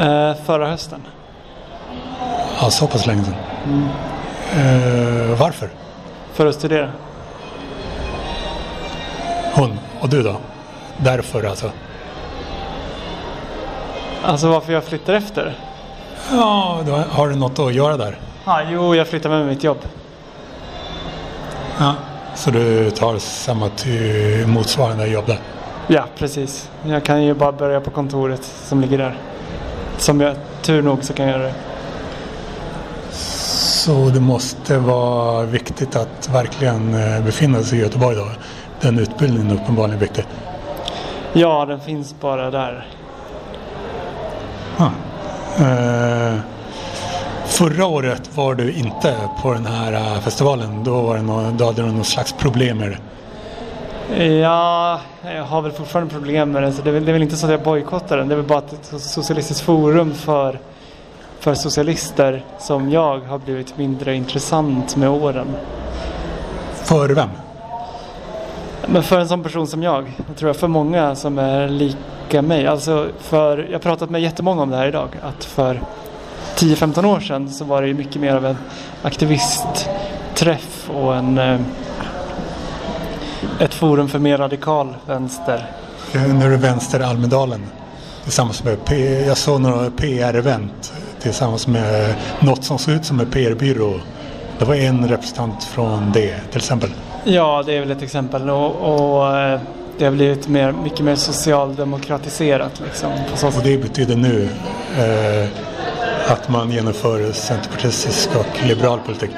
Eh, 0.06 0.36
förra 0.46 0.68
hösten. 0.68 1.02
Ja, 2.62 2.70
så 2.70 2.88
pass 2.88 3.08
länge 3.08 3.24
sedan. 3.24 3.36
Eh, 4.56 5.40
varför? 5.40 5.70
För 6.34 6.46
att 6.46 6.56
studera. 6.56 6.92
Hon 9.54 9.80
och 10.00 10.10
du 10.10 10.24
då? 10.24 10.36
Därför 10.98 11.44
alltså? 11.44 11.72
Alltså 14.24 14.48
varför 14.48 14.74
jag 14.74 14.84
flyttar 14.84 15.14
efter? 15.14 15.56
Ja, 16.32 16.80
då 16.86 16.92
har 16.92 17.30
du 17.30 17.36
något 17.36 17.60
att 17.60 17.74
göra 17.74 17.98
där? 17.98 18.20
Ah, 18.46 18.62
jo, 18.72 18.96
jag 18.96 19.08
flyttar 19.08 19.30
med 19.30 19.48
mitt 19.48 19.64
jobb. 19.64 19.78
Ja. 21.80 21.96
Så 22.36 22.52
du 22.52 22.92
tar 22.92 23.18
samma 23.18 23.70
motsvarande 24.46 25.08
jobb 25.08 25.26
där? 25.28 25.40
Ja, 25.88 26.06
precis. 26.18 26.70
Jag 26.84 27.04
kan 27.04 27.24
ju 27.24 27.34
bara 27.34 27.52
börja 27.52 27.82
på 27.82 27.90
kontoret 27.90 28.44
som 28.44 28.82
ligger 28.82 28.98
där. 28.98 29.18
Som 29.98 30.22
jag, 30.22 30.36
tur 30.62 30.82
nog 30.82 31.04
så 31.04 31.14
kan 31.14 31.28
jag 31.28 31.40
göra 31.40 31.48
det. 31.48 31.54
Så 33.12 34.10
det 34.14 34.20
måste 34.20 34.78
vara 34.78 35.44
viktigt 35.46 35.96
att 35.96 36.30
verkligen 36.34 36.94
eh, 36.94 37.24
befinna 37.24 37.64
sig 37.64 37.80
i 37.80 37.82
Göteborg 37.82 38.16
då? 38.16 38.28
Den 38.82 39.00
utbildningen 39.00 39.52
är 39.52 39.56
uppenbarligen 39.56 40.00
viktig. 40.00 40.26
Ja, 41.34 41.66
den 41.66 41.80
finns 41.80 42.16
bara 42.20 42.52
där. 42.52 42.88
Eh, 45.62 46.40
förra 47.46 47.86
året 47.86 48.38
var 48.38 48.56
du 48.56 48.72
inte 48.74 49.16
på 49.42 49.54
den 49.54 49.66
här 49.66 49.94
eh, 49.94 50.20
festivalen. 50.20 50.84
Då, 50.84 51.02
var 51.02 51.16
det 51.16 51.22
nå- 51.22 51.52
då 51.58 51.66
hade 51.66 51.82
du 51.82 51.88
någon 51.88 52.04
slags 52.04 52.34
problem 52.34 52.78
med 52.78 52.92
det. 52.92 52.98
Ja, 54.26 55.00
jag 55.24 55.44
har 55.44 55.62
väl 55.62 55.72
fortfarande 55.72 56.14
problem 56.14 56.52
med 56.52 56.64
den. 56.64 56.74
Så 56.74 56.82
det, 56.82 56.90
är 56.90 56.94
väl, 56.94 57.06
det 57.06 57.12
är 57.12 57.14
väl 57.14 57.22
inte 57.22 57.36
så 57.38 57.46
att 57.46 57.52
jag 57.52 57.64
bojkottar 57.64 58.18
den. 58.18 58.28
Det 58.28 58.34
är 58.34 58.38
väl 58.38 58.46
bara 58.46 58.60
att 58.60 58.74
ett 58.74 59.02
socialistiskt 59.02 59.62
forum 59.64 60.14
för, 60.14 60.60
för 61.40 61.54
socialister 61.54 62.44
som 62.60 62.92
jag 62.92 63.20
har 63.20 63.38
blivit 63.38 63.78
mindre 63.78 64.16
intressant 64.16 64.96
med 64.96 65.10
åren. 65.10 65.48
För 66.84 67.10
vem? 67.10 67.30
Men 68.88 69.04
för 69.04 69.20
en 69.20 69.28
sån 69.28 69.44
person 69.44 69.68
som 69.68 69.84
jag, 69.84 70.14
jag 70.28 70.38
tror 70.38 70.50
jag 70.50 70.56
för 70.56 70.68
många 70.68 71.16
som 71.16 71.40
är 71.40 71.68
lik, 71.68 71.98
väcka 72.32 72.42
mig. 72.42 72.68
Alltså 72.68 73.10
för, 73.20 73.58
jag 73.58 73.72
har 73.72 73.80
pratat 73.80 74.10
med 74.10 74.22
jättemånga 74.22 74.62
om 74.62 74.70
det 74.70 74.78
här 74.78 74.88
idag. 74.88 75.10
Att 75.22 75.46
för 75.46 75.82
10-15 76.56 77.06
år 77.06 77.20
sedan 77.20 77.50
så 77.50 77.66
var 77.66 77.82
det 77.82 77.88
ju 77.88 77.94
mycket 77.94 78.22
mer 78.22 78.36
av 78.36 78.46
en 78.46 78.58
aktivistträff 79.02 80.90
och 80.94 81.16
en, 81.16 81.38
eh, 81.38 81.60
ett 83.60 83.74
forum 83.74 84.10
för 84.10 84.20
mer 84.20 84.38
radikal 84.38 84.96
vänster. 85.08 85.66
Nu 86.14 86.46
är 86.46 86.50
det 86.50 86.58
Vänster 86.58 87.00
Almedalen 87.00 87.62
tillsammans 88.24 88.64
med 88.64 88.86
P 88.86 89.26
jag 89.28 89.38
såg 89.38 89.62
några 89.62 89.90
PR-event 89.90 90.94
tillsammans 91.22 91.68
med 91.68 92.16
något 92.40 92.64
som 92.64 92.78
såg 92.78 92.94
ut 92.94 93.06
som 93.06 93.20
en 93.20 93.32
PR-byrå. 93.32 93.94
Det 94.60 94.66
var 94.66 94.76
en 94.76 95.10
representant 95.10 95.64
från 95.64 96.12
det 96.14 96.40
till 96.50 96.58
exempel. 96.58 96.90
Ja, 97.24 97.64
det 97.66 97.74
är 97.74 97.80
väl 97.80 97.92
ett 97.92 98.02
exempel. 98.02 98.50
Och, 98.50 98.76
och 98.76 99.38
eh, 99.38 99.60
det 100.02 100.06
har 100.06 100.12
blivit 100.12 100.48
mer, 100.48 100.72
mycket 100.72 101.06
mer 101.06 101.16
socialdemokratiserat. 101.16 102.82
Liksom, 102.86 103.12
och 103.44 103.64
det 103.64 103.78
betyder 103.78 104.16
nu 104.16 104.50
eh, 104.98 105.50
att 106.32 106.50
man 106.50 106.72
genomför 106.72 107.32
centerpartistisk 107.32 108.30
och 108.36 108.66
liberal 108.68 109.00
politik? 109.00 109.30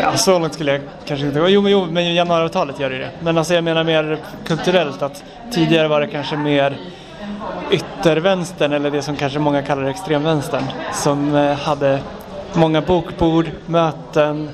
Ja, 0.00 0.16
så 0.16 0.38
långt 0.38 0.54
skulle 0.54 0.72
jag 0.72 0.80
kanske 1.06 1.26
inte 1.26 1.40
gå. 1.40 1.48
Jo, 1.48 1.62
men, 1.62 1.72
jo, 1.72 1.86
men 1.90 2.14
januariavtalet 2.14 2.80
gör 2.80 2.90
det 2.90 2.98
det. 2.98 3.10
Men 3.20 3.38
alltså 3.38 3.54
jag 3.54 3.64
menar 3.64 3.84
mer 3.84 4.18
kulturellt 4.46 5.02
att 5.02 5.24
tidigare 5.52 5.88
var 5.88 6.00
det 6.00 6.06
kanske 6.06 6.36
mer 6.36 6.76
yttervänstern 7.70 8.72
eller 8.72 8.90
det 8.90 9.02
som 9.02 9.16
kanske 9.16 9.38
många 9.38 9.62
kallar 9.62 9.84
extremvänstern 9.84 10.64
som 10.94 11.34
eh, 11.34 11.52
hade 11.52 11.98
många 12.54 12.80
bokbord, 12.80 13.50
möten, 13.66 14.48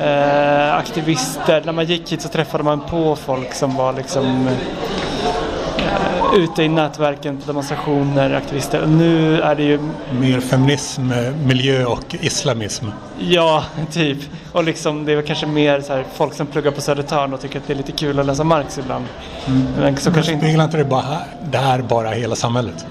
eh, 0.00 0.74
aktivister. 0.74 1.62
När 1.64 1.72
man 1.72 1.84
gick 1.84 2.12
hit 2.12 2.22
så 2.22 2.28
träffade 2.28 2.64
man 2.64 2.80
på 2.80 3.16
folk 3.16 3.54
som 3.54 3.76
var 3.76 3.92
liksom 3.92 4.48
eh, 4.48 6.34
ute 6.36 6.62
i 6.62 6.68
nätverken 6.68 7.36
på 7.36 7.46
demonstrationer, 7.46 8.34
aktivister. 8.34 8.86
Nu 8.86 9.40
är 9.40 9.54
det 9.54 9.62
ju... 9.62 9.78
Mer 10.20 10.40
feminism, 10.40 11.12
miljö 11.46 11.84
och 11.84 12.16
islamism. 12.20 12.86
Ja, 13.18 13.64
typ. 13.90 14.18
Och 14.52 14.64
liksom 14.64 15.04
det 15.04 15.12
är 15.12 15.22
kanske 15.22 15.46
mer 15.46 15.80
så 15.80 15.92
här, 15.92 16.04
folk 16.14 16.34
som 16.34 16.46
pluggar 16.46 16.70
på 16.70 16.80
Södertörn 16.80 17.34
och 17.34 17.40
tycker 17.40 17.58
att 17.58 17.66
det 17.66 17.72
är 17.72 17.76
lite 17.76 17.92
kul 17.92 18.18
att 18.18 18.26
läsa 18.26 18.44
Marx 18.44 18.78
ibland. 18.78 19.04
Mm. 19.46 19.62
Men 19.78 19.96
så 19.96 20.10
Men 20.10 20.14
kanske 20.14 20.38
speglar 20.38 20.64
inte 20.64 20.76
det, 20.76 20.84
bara, 20.84 21.18
det 21.50 21.58
här 21.58 21.82
bara 21.82 22.10
hela 22.10 22.36
samhället? 22.36 22.86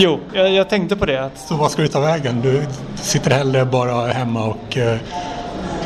Jo, 0.00 0.18
jag, 0.32 0.50
jag, 0.50 0.68
tänkte 0.68 0.96
på 0.96 1.06
det. 1.06 1.30
Så 1.34 1.56
vad 1.56 1.70
ska 1.70 1.82
du 1.82 1.88
ta 1.88 2.00
vägen? 2.00 2.40
Du 2.40 2.62
sitter 2.94 3.30
hellre 3.30 3.64
bara 3.64 4.06
hemma 4.06 4.44
och 4.44 4.76
eh, 4.76 4.98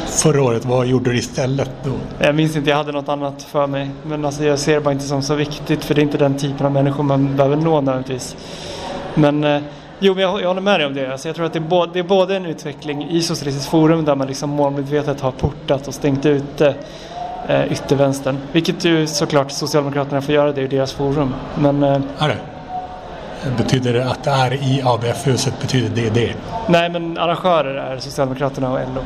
förra 0.07 0.43
året, 0.43 0.65
vad 0.65 0.87
gjorde 0.87 1.11
du 1.11 1.19
istället 1.19 1.71
då? 1.85 1.91
Jag 2.19 2.35
minns 2.35 2.57
inte, 2.57 2.71
jag 2.71 2.77
hade 2.77 2.93
något 2.93 3.09
annat 3.09 3.43
för 3.43 3.67
mig. 3.67 3.91
Men 4.03 4.25
alltså, 4.25 4.45
jag 4.45 4.59
ser 4.59 4.75
det 4.75 4.81
bara 4.81 4.93
inte 4.93 5.05
som 5.05 5.23
så 5.23 5.35
viktigt 5.35 5.85
för 5.85 5.95
det 5.95 6.01
är 6.01 6.03
inte 6.03 6.19
den 6.19 6.39
typen 6.39 6.67
av 6.67 6.73
människor 6.73 7.03
man 7.03 7.37
behöver 7.37 7.57
nå 7.57 7.81
nödvändigtvis. 7.81 8.37
Men 9.15 9.45
eh, 9.45 9.63
jo, 9.99 10.21
jag, 10.21 10.43
jag 10.43 10.49
håller 10.49 10.61
med 10.61 10.81
dig 10.81 10.87
om 10.87 10.95
det. 10.95 11.13
Alltså, 11.13 11.29
jag 11.29 11.37
tror 11.37 11.47
att 11.47 11.53
det 11.53 11.59
är, 11.59 11.61
både, 11.61 11.93
det 11.93 11.99
är 11.99 12.05
både 12.05 12.37
en 12.37 12.47
utveckling 12.47 13.09
i 13.11 13.23
Socialistiskt 13.23 13.71
Forum 13.71 14.05
där 14.05 14.15
man 14.15 14.27
liksom 14.27 14.51
målmedvetet 14.51 15.21
har 15.21 15.31
portat 15.31 15.89
och 15.89 15.95
stängt 15.95 16.27
ute 16.27 16.75
eh, 17.49 17.73
yttervänstern. 17.73 18.39
Vilket 18.53 18.85
ju 18.85 19.07
såklart 19.07 19.51
Socialdemokraterna 19.51 20.23
får 20.23 20.35
göra, 20.35 20.53
det 20.53 20.61
är 20.61 20.63
ju 20.63 20.69
deras 20.69 20.93
forum. 20.93 21.35
Men, 21.59 21.83
eh, 21.83 22.01
är 22.19 22.29
det? 22.29 22.39
Betyder 23.57 23.93
det 23.93 24.11
att 24.11 24.25
det 24.25 24.31
är 24.31 24.55
i 24.55 24.83
ABF-huset? 24.85 25.55
Betyder 25.61 26.03
det 26.03 26.11
det? 26.11 26.35
Nej, 26.69 26.91
men 26.91 27.19
arrangörer 27.19 27.75
är 27.75 27.99
Socialdemokraterna 27.99 28.73
och 28.73 28.79
LO. 28.79 29.03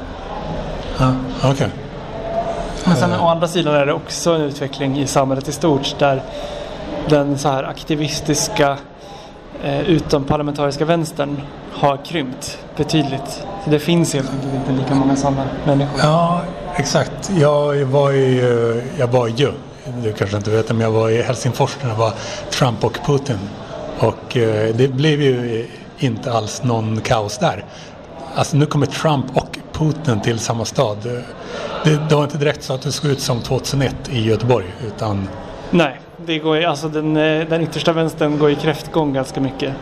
Ja, 0.98 1.14
Okej. 1.38 1.50
Okay. 1.50 1.68
Men 2.84 2.96
sen 2.96 3.20
å 3.20 3.28
andra 3.28 3.48
sidan 3.48 3.74
är 3.74 3.86
det 3.86 3.92
också 3.92 4.30
en 4.30 4.40
utveckling 4.40 4.98
i 4.98 5.06
samhället 5.06 5.48
i 5.48 5.52
stort 5.52 5.98
där 5.98 6.22
den 7.08 7.38
så 7.38 7.48
här 7.48 7.64
aktivistiska 7.64 8.76
eh, 9.62 9.80
utomparlamentariska 9.80 10.84
vänstern 10.84 11.42
har 11.72 11.96
krympt 12.04 12.58
betydligt. 12.76 13.44
Så 13.64 13.70
det 13.70 13.78
finns 13.78 14.14
helt 14.14 14.30
enkelt 14.30 14.54
inte 14.54 14.72
lika 14.72 14.94
många 14.94 15.16
sådana 15.16 15.44
människor. 15.66 16.00
Ja, 16.02 16.40
exakt. 16.76 17.30
Jag 17.40 17.84
var 17.84 18.10
ju, 18.10 18.82
jag 18.98 19.06
var 19.06 19.26
ju, 19.28 19.52
du 20.02 20.12
kanske 20.12 20.36
inte 20.36 20.50
vet, 20.50 20.68
men 20.68 20.80
jag 20.80 20.90
var 20.90 21.10
i 21.10 21.22
Helsingfors 21.22 21.76
när 21.82 21.90
det 21.90 21.96
var 21.96 22.12
Trump 22.50 22.84
och 22.84 22.98
Putin 23.06 23.38
och 23.98 24.36
eh, 24.36 24.74
det 24.74 24.88
blev 24.88 25.22
ju 25.22 25.66
inte 25.98 26.32
alls 26.32 26.62
någon 26.62 27.00
kaos 27.00 27.38
där. 27.38 27.64
Alltså 28.34 28.56
nu 28.56 28.66
kommer 28.66 28.86
Trump 28.86 29.36
och 29.36 29.58
Putin 29.72 30.20
till 30.20 30.38
samma 30.38 30.64
stad. 30.64 30.96
Det, 31.84 32.00
det 32.08 32.14
var 32.14 32.24
inte 32.24 32.38
direkt 32.38 32.62
så 32.62 32.72
att 32.72 32.82
det 32.82 32.92
såg 32.92 33.10
ut 33.10 33.20
som 33.20 33.40
2001 33.40 33.96
i 34.12 34.24
Göteborg 34.24 34.66
utan... 34.86 35.28
Nej, 35.70 36.00
det 36.26 36.38
går, 36.38 36.64
alltså 36.64 36.88
den, 36.88 37.16
eh, 37.16 37.48
den 37.48 37.62
yttersta 37.62 37.92
vänstern 37.92 38.38
går 38.38 38.50
i 38.50 38.54
kräftgång 38.54 39.12
ganska 39.12 39.40
mycket. 39.40 39.72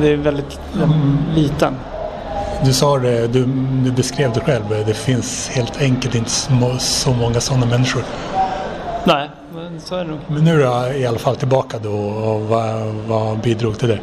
Det 0.00 0.08
är 0.08 0.16
väldigt 0.16 0.60
mm. 0.74 1.18
liten. 1.34 1.74
Du 2.64 2.72
sa 2.72 2.98
det, 2.98 3.26
du, 3.26 3.44
du, 3.84 3.90
beskrev 3.90 4.32
det 4.32 4.40
själv. 4.40 4.64
Det 4.86 4.94
finns 4.94 5.48
helt 5.48 5.80
enkelt 5.80 6.14
inte 6.14 6.30
så 6.30 7.12
många 7.12 7.40
sådana 7.40 7.66
människor. 7.66 8.02
Nej, 9.04 9.30
men 9.54 9.80
så 9.80 9.94
är 9.94 10.04
det 10.04 10.10
nog. 10.10 10.18
Men 10.28 10.44
nu 10.44 10.62
är 10.62 10.92
du 10.92 10.98
i 10.98 11.06
alla 11.06 11.18
fall 11.18 11.36
tillbaka 11.36 11.78
då 11.78 11.92
och 11.92 12.40
vad, 12.40 12.82
vad 13.08 13.38
bidrog 13.38 13.78
till 13.78 13.88
det? 13.88 14.00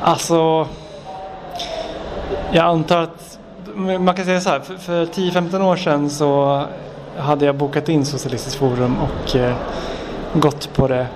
Alltså, 0.00 0.66
jag 2.52 2.64
antar 2.64 3.02
att 3.02 3.38
man 3.76 4.14
kan 4.14 4.24
säga 4.24 4.40
så 4.40 4.50
här, 4.50 4.60
för, 4.60 4.76
för 4.76 5.06
10-15 5.06 5.62
år 5.62 5.76
sedan 5.76 6.10
så 6.10 6.62
hade 7.16 7.46
jag 7.46 7.56
bokat 7.56 7.88
in 7.88 8.04
Socialistiskt 8.04 8.58
Forum 8.58 8.96
och 8.98 9.36
eh, 9.36 9.54
gått 10.34 10.72
på 10.74 10.88
det. 10.88 11.06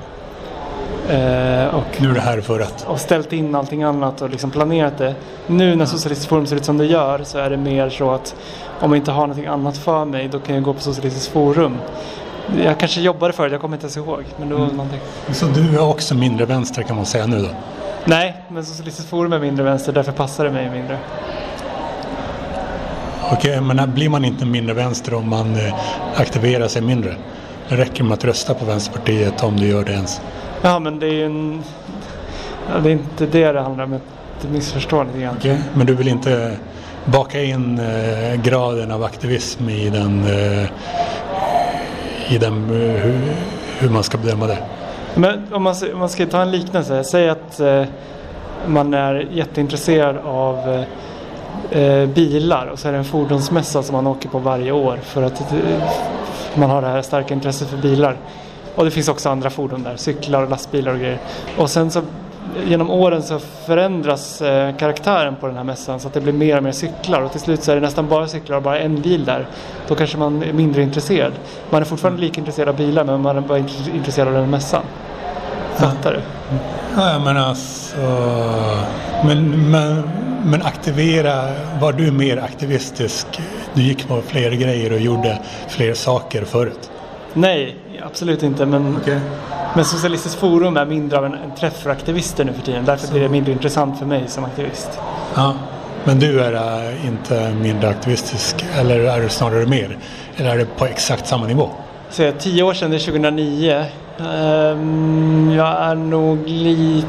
Eh, 1.08 1.74
och, 1.74 2.00
nu 2.00 2.10
är 2.10 2.14
det 2.14 2.20
här 2.20 2.40
för 2.40 2.60
att? 2.60 2.86
Och 2.88 3.00
ställt 3.00 3.32
in 3.32 3.54
allting 3.54 3.82
annat 3.82 4.22
och 4.22 4.30
liksom 4.30 4.50
planerat 4.50 4.98
det. 4.98 5.14
Nu 5.46 5.76
när 5.76 5.86
Socialistiskt 5.86 6.28
Forum 6.28 6.46
ser 6.46 6.56
ut 6.56 6.64
som 6.64 6.78
det 6.78 6.86
gör 6.86 7.24
så 7.24 7.38
är 7.38 7.50
det 7.50 7.56
mer 7.56 7.90
så 7.90 8.10
att 8.10 8.34
om 8.80 8.90
jag 8.90 8.98
inte 8.98 9.12
har 9.12 9.20
någonting 9.20 9.46
annat 9.46 9.76
för 9.76 10.04
mig 10.04 10.28
då 10.28 10.38
kan 10.38 10.54
jag 10.54 10.64
gå 10.64 10.72
på 10.72 10.80
Socialistiskt 10.80 11.32
Forum. 11.32 11.78
Jag 12.64 12.78
kanske 12.78 13.00
jobbade 13.00 13.32
förut, 13.32 13.52
jag 13.52 13.60
kommer 13.60 13.76
inte 13.76 13.84
ens 13.84 13.96
ihåg. 13.96 14.24
Men 14.36 14.48
det 14.48 14.54
var 14.54 14.64
mm. 14.64 14.76
någonting. 14.76 15.00
Så 15.32 15.46
du 15.46 15.74
är 15.74 15.88
också 15.88 16.14
mindre 16.14 16.46
vänster 16.46 16.82
kan 16.82 16.96
man 16.96 17.06
säga 17.06 17.26
nu 17.26 17.38
då? 17.38 17.48
Nej, 18.04 18.36
men 18.48 18.64
Socialistiskt 18.64 19.10
Forum 19.10 19.32
är 19.32 19.38
mindre 19.38 19.64
vänster, 19.64 19.92
därför 19.92 20.12
passar 20.12 20.44
det 20.44 20.50
mig 20.50 20.70
mindre. 20.70 20.98
Okej, 23.32 23.60
men 23.60 23.94
blir 23.94 24.08
man 24.08 24.24
inte 24.24 24.46
mindre 24.46 24.74
vänster 24.74 25.14
om 25.14 25.28
man 25.28 25.54
eh, 25.54 25.74
aktiverar 26.16 26.68
sig 26.68 26.82
mindre? 26.82 27.14
Det 27.68 27.76
räcker 27.76 28.04
med 28.04 28.12
att 28.12 28.24
rösta 28.24 28.54
på 28.54 28.64
Vänsterpartiet 28.64 29.42
om 29.42 29.56
du 29.56 29.66
gör 29.66 29.84
det 29.84 29.92
ens. 29.92 30.20
Ja, 30.62 30.78
men 30.78 30.98
det 30.98 31.06
är 31.06 31.12
ju 31.12 31.26
en... 31.26 31.62
Ja, 32.68 32.78
det 32.78 32.88
är 32.88 32.92
inte 32.92 33.26
det 33.26 33.52
det 33.52 33.60
handlar 33.60 33.84
om. 33.84 34.00
Du 34.42 34.48
missförstår 34.48 35.04
lite 35.04 35.20
grann. 35.20 35.36
Okej, 35.38 35.58
men 35.74 35.86
du 35.86 35.94
vill 35.94 36.08
inte 36.08 36.56
baka 37.04 37.42
in 37.42 37.78
eh, 37.78 38.34
graden 38.42 38.90
av 38.90 39.04
aktivism 39.04 39.68
i 39.68 39.90
den, 39.90 40.24
eh, 40.24 40.68
i 42.28 42.38
den 42.38 42.52
eh, 42.54 43.02
hur, 43.02 43.20
hur, 43.78 43.88
man 43.88 44.02
ska 44.02 44.18
bedöma 44.18 44.46
det? 44.46 44.58
Men 45.14 45.52
om 45.52 45.62
man, 45.62 45.74
om 45.92 45.98
man 45.98 46.08
ska 46.08 46.26
ta 46.26 46.42
en 46.42 46.50
liknelse. 46.50 47.04
Säg 47.04 47.28
att 47.28 47.60
eh, 47.60 47.84
man 48.66 48.94
är 48.94 49.28
jätteintresserad 49.32 50.16
av 50.24 50.84
eh, 51.70 51.80
eh, 51.80 52.08
bilar 52.08 52.66
och 52.66 52.78
så 52.78 52.88
är 52.88 52.92
det 52.92 52.98
en 52.98 53.04
fordonsmässa 53.04 53.82
som 53.82 53.92
man 53.92 54.06
åker 54.06 54.28
på 54.28 54.38
varje 54.38 54.72
år 54.72 54.96
för 55.02 55.22
att 55.22 55.40
eh, 55.40 55.58
man 56.54 56.70
har 56.70 56.82
det 56.82 56.88
här 56.88 57.02
starka 57.02 57.34
intresset 57.34 57.68
för 57.68 57.76
bilar. 57.76 58.16
Och 58.74 58.84
det 58.84 58.90
finns 58.90 59.08
också 59.08 59.28
andra 59.28 59.50
fordon 59.50 59.82
där, 59.82 59.96
cyklar 59.96 60.42
och 60.42 60.50
lastbilar 60.50 60.92
och 60.92 60.98
grejer. 60.98 61.18
Och 61.58 61.70
sen 61.70 61.90
så 61.90 62.02
genom 62.66 62.90
åren 62.90 63.22
så 63.22 63.38
förändras 63.38 64.42
eh, 64.42 64.76
karaktären 64.76 65.36
på 65.36 65.46
den 65.46 65.56
här 65.56 65.64
mässan 65.64 66.00
så 66.00 66.08
att 66.08 66.14
det 66.14 66.20
blir 66.20 66.32
mer 66.32 66.56
och 66.56 66.62
mer 66.62 66.72
cyklar 66.72 67.22
och 67.22 67.32
till 67.32 67.40
slut 67.40 67.62
så 67.62 67.72
är 67.72 67.74
det 67.74 67.80
nästan 67.80 68.08
bara 68.08 68.28
cyklar 68.28 68.56
och 68.56 68.62
bara 68.62 68.78
en 68.78 69.00
bil 69.00 69.24
där. 69.24 69.46
Då 69.88 69.94
kanske 69.94 70.18
man 70.18 70.42
är 70.42 70.52
mindre 70.52 70.82
intresserad. 70.82 71.32
Man 71.70 71.80
är 71.80 71.84
fortfarande 71.84 72.20
lika 72.20 72.40
intresserad 72.40 72.68
av 72.68 72.76
bilar 72.76 73.04
men 73.04 73.20
man 73.20 73.36
är 73.36 73.40
bara 73.40 73.58
intresserad 73.94 74.28
av 74.28 74.34
den 74.34 74.50
mässan. 74.50 74.82
Fattar 75.76 76.12
du? 76.12 76.20
Ja, 76.96 77.18
menar 77.18 77.48
alltså... 77.48 77.96
Men, 79.24 79.70
men, 79.70 80.02
men 80.44 80.62
aktivera, 80.62 81.42
var 81.80 81.92
du 81.92 82.10
mer 82.10 82.36
aktivistisk? 82.36 83.26
Du 83.74 83.82
gick 83.82 84.08
på 84.08 84.22
fler 84.22 84.50
grejer 84.50 84.92
och 84.92 85.00
gjorde 85.00 85.38
fler 85.68 85.94
saker 85.94 86.44
förut? 86.44 86.90
Nej, 87.34 87.76
absolut 88.04 88.42
inte. 88.42 88.66
Men, 88.66 88.96
okay. 88.96 89.18
men 89.74 89.84
Socialistiskt 89.84 90.40
Forum 90.40 90.76
är 90.76 90.86
mindre 90.86 91.18
av 91.18 91.24
en, 91.24 91.34
en 91.34 91.54
träff 91.54 91.82
för 91.82 91.90
aktivister 91.90 92.44
nu 92.44 92.52
för 92.52 92.62
tiden. 92.62 92.84
Därför 92.84 93.06
Så. 93.06 93.12
blir 93.12 93.22
det 93.22 93.28
mindre 93.28 93.52
intressant 93.52 93.98
för 93.98 94.06
mig 94.06 94.24
som 94.28 94.44
aktivist. 94.44 94.90
Ja, 95.34 95.54
men 96.04 96.18
du 96.18 96.40
är 96.40 96.52
uh, 96.52 97.06
inte 97.06 97.54
mindre 97.62 97.88
aktivistisk 97.88 98.64
eller 98.78 99.00
är 99.00 99.20
du 99.20 99.28
snarare 99.28 99.66
mer? 99.66 99.98
Eller 100.36 100.50
är 100.50 100.58
det 100.58 100.66
på 100.78 100.84
exakt 100.84 101.26
samma 101.26 101.46
nivå? 101.46 101.70
Så 102.10 102.32
tio 102.38 102.62
år 102.62 102.74
sedan, 102.74 102.90
det 102.90 102.96
är 102.96 103.06
2009. 103.06 103.84
Um, 104.18 105.52
jag 105.56 105.82
är 105.82 105.94
nog 105.94 106.38
lite 106.46 107.08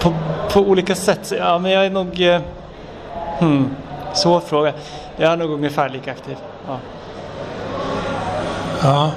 på, 0.00 0.14
på 0.52 0.60
olika 0.60 0.94
sätt. 0.94 1.32
Ja, 1.38 1.58
men 1.58 1.70
jag 1.70 1.86
är 1.86 1.90
nog... 1.90 2.20
Uh, 2.20 2.40
hmm, 3.38 3.70
svår 4.14 4.40
fråga. 4.40 4.72
Jag 5.16 5.32
är 5.32 5.36
nog 5.36 5.50
ungefär 5.50 5.88
lika 5.88 6.10
aktiv. 6.10 6.36
Ja. 6.66 6.78
ja. 8.82 9.10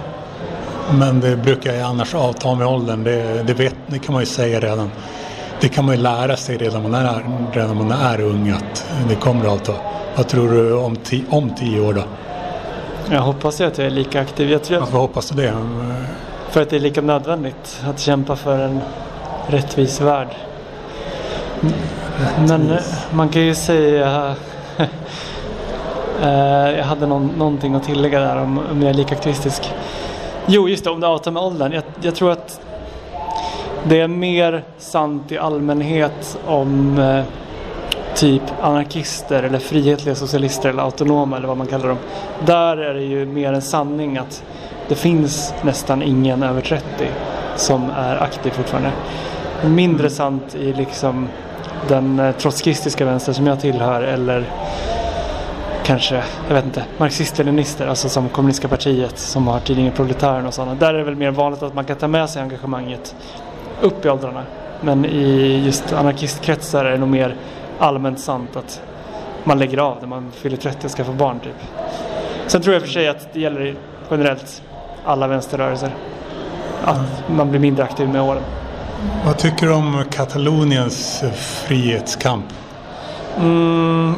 Men 0.94 1.20
det 1.20 1.36
brukar 1.36 1.74
ju 1.74 1.82
annars 1.82 2.16
avta 2.16 2.56
med 2.56 2.68
åldern. 2.68 3.04
Det, 3.04 3.44
det, 3.44 3.54
vet, 3.54 3.76
det 3.88 4.00
kan 4.00 4.14
man 4.14 4.22
ju 4.22 4.26
säga 4.26 4.60
redan. 4.60 4.92
Det 5.62 5.68
kan 5.68 5.86
man 5.86 5.96
ju 5.96 6.02
lära 6.02 6.38
sig 6.38 6.58
redan 6.58 6.84
man 6.84 6.94
är, 6.94 7.26
redan 7.54 7.78
man 7.78 7.92
är 7.92 8.22
ung 8.22 8.50
att 8.50 8.86
det 9.10 9.16
kommer 9.16 9.46
att 9.46 9.52
avta. 9.52 9.74
Vad 10.16 10.28
tror 10.28 10.50
du 10.50 10.74
om, 10.74 10.96
ti, 10.96 11.24
om 11.30 11.50
tio 11.50 11.82
år 11.82 11.94
då? 11.94 12.04
Jag 13.12 13.22
hoppas 13.22 13.62
att 13.62 13.78
jag 13.78 13.88
är 13.88 13.92
lika 13.92 14.22
aktiv. 14.22 14.52
Jag 14.52 14.64
tror 14.64 14.80
Varför 14.80 14.98
hoppas 14.98 15.30
du 15.30 15.42
det? 15.42 15.54
För 16.50 16.62
att 16.62 16.70
det 16.70 16.76
är 16.76 16.80
lika 16.80 17.02
nödvändigt 17.02 17.82
att 17.86 18.00
kämpa 18.00 18.36
för 18.36 18.60
en 18.60 18.82
rättvis 19.48 20.02
värld. 20.02 20.28
Men 22.48 22.72
eh, 22.72 22.78
man 23.12 23.30
kan 23.30 23.42
ju 23.42 23.56
säga 23.56 24.36
eh, 26.22 26.78
jag 26.78 26.84
hade 26.84 27.06
någon, 27.06 27.28
någonting 27.28 27.76
att 27.76 27.84
tillägga 27.84 28.20
där 28.20 28.38
om, 28.38 28.60
om 28.72 28.82
jag 28.82 28.90
är 28.90 28.94
lika 28.94 29.16
aktivistisk. 29.16 29.74
Jo, 30.48 30.70
just 30.70 30.84
det, 30.84 30.90
om 30.90 31.00
det 31.00 31.08
avtar 31.08 31.32
med 31.32 31.44
åldern. 31.44 31.72
Jag, 31.72 31.84
jag, 32.02 32.16
tror 32.16 32.32
att 32.32 32.62
det 33.84 34.00
är 34.00 34.08
mer 34.08 34.64
sant 34.78 35.32
i 35.32 35.38
allmänhet 35.38 36.40
om 36.48 37.00
eh, 37.00 37.24
typ 38.16 38.42
anarkister 38.62 39.44
eller 39.44 39.60
frihetliga 39.60 40.16
socialister 40.16 40.70
eller 40.70 40.84
autonoma 40.84 41.38
eller 41.38 41.48
vad 41.48 41.58
man 41.58 41.68
kallar 41.68 41.88
dem. 41.88 41.98
Där 42.46 42.78
är 42.78 42.94
det 42.94 43.04
ju 43.04 43.26
mer 43.26 43.54
en 43.54 43.62
sanning 43.62 44.18
att 44.18 44.44
det 44.88 44.96
finns 44.96 45.54
nästan 45.62 46.02
ingen 46.02 46.44
över 46.44 46.62
30 46.62 46.84
som 47.56 47.90
är 47.98 48.24
aktiv 48.24 48.52
fortfarande. 48.52 48.92
Mindre 49.66 50.10
sant 50.10 50.56
i 50.56 50.74
liksom 50.74 51.28
den 51.88 52.20
eh, 52.20 52.32
trotskistiska 52.32 53.06
vänster 53.06 53.34
som 53.34 53.48
jag 53.48 53.60
tillhör 53.60 54.02
eller 54.02 54.46
kanske, 55.84 56.24
jag 56.48 56.56
vet 56.56 56.66
inte, 56.66 56.86
marxist-leninister, 56.98 57.88
alltså 57.88 58.10
som 58.10 58.30
kommunistiska 58.30 58.68
partiet 58.68 59.18
som 59.18 59.48
har 59.48 59.60
tidningen 59.60 59.94
Proletären 59.94 60.46
och 60.46 60.54
sådana. 60.54 60.76
Där 60.76 60.94
är 60.94 60.98
det 60.98 61.04
väl 61.04 61.16
mer 61.16 61.32
vanligt 61.32 61.64
att 61.64 61.74
man 61.74 61.86
kan 61.86 61.98
ta 61.98 62.08
med 62.08 62.30
sig 62.30 62.42
engagemanget 62.42 63.16
upp 63.82 64.06
i 64.06 64.10
åldrarna. 64.10 64.44
Men 64.82 65.06
i 65.06 65.62
just 65.66 65.94
anarkistkretsar 65.94 66.86
är 66.86 66.92
det 66.92 66.98
nog 66.98 67.10
mer 67.10 67.36
allmänt 67.80 68.20
sant 68.20 68.56
att 68.56 68.82
man 69.44 69.60
lägger 69.60 69.78
av 69.78 69.98
när 70.00 70.08
man 70.08 70.32
fyller 70.32 70.58
30 70.58 70.86
och 70.86 70.92
ska 70.92 71.04
få 71.04 71.12
barn 71.12 71.40
typ. 71.40 71.56
Sen 72.48 72.62
tror 72.62 72.74
jag 72.74 72.84
för 72.84 72.90
sig 72.90 73.08
att 73.08 73.34
det 73.34 73.40
gäller 73.40 73.76
generellt 74.12 74.62
alla 75.06 75.28
vänsterrörelser. 75.28 75.92
Att 76.84 77.30
man 77.30 77.50
blir 77.50 77.60
mindre 77.60 77.84
aktiv 77.84 78.10
med 78.10 78.22
åren. 78.22 78.44
Vad 79.26 79.38
tycker 79.38 79.66
du 79.68 79.74
om 79.74 80.04
Kataloniens 80.12 81.24
frihetskamp? 81.36 82.46
Mm, 83.38 84.16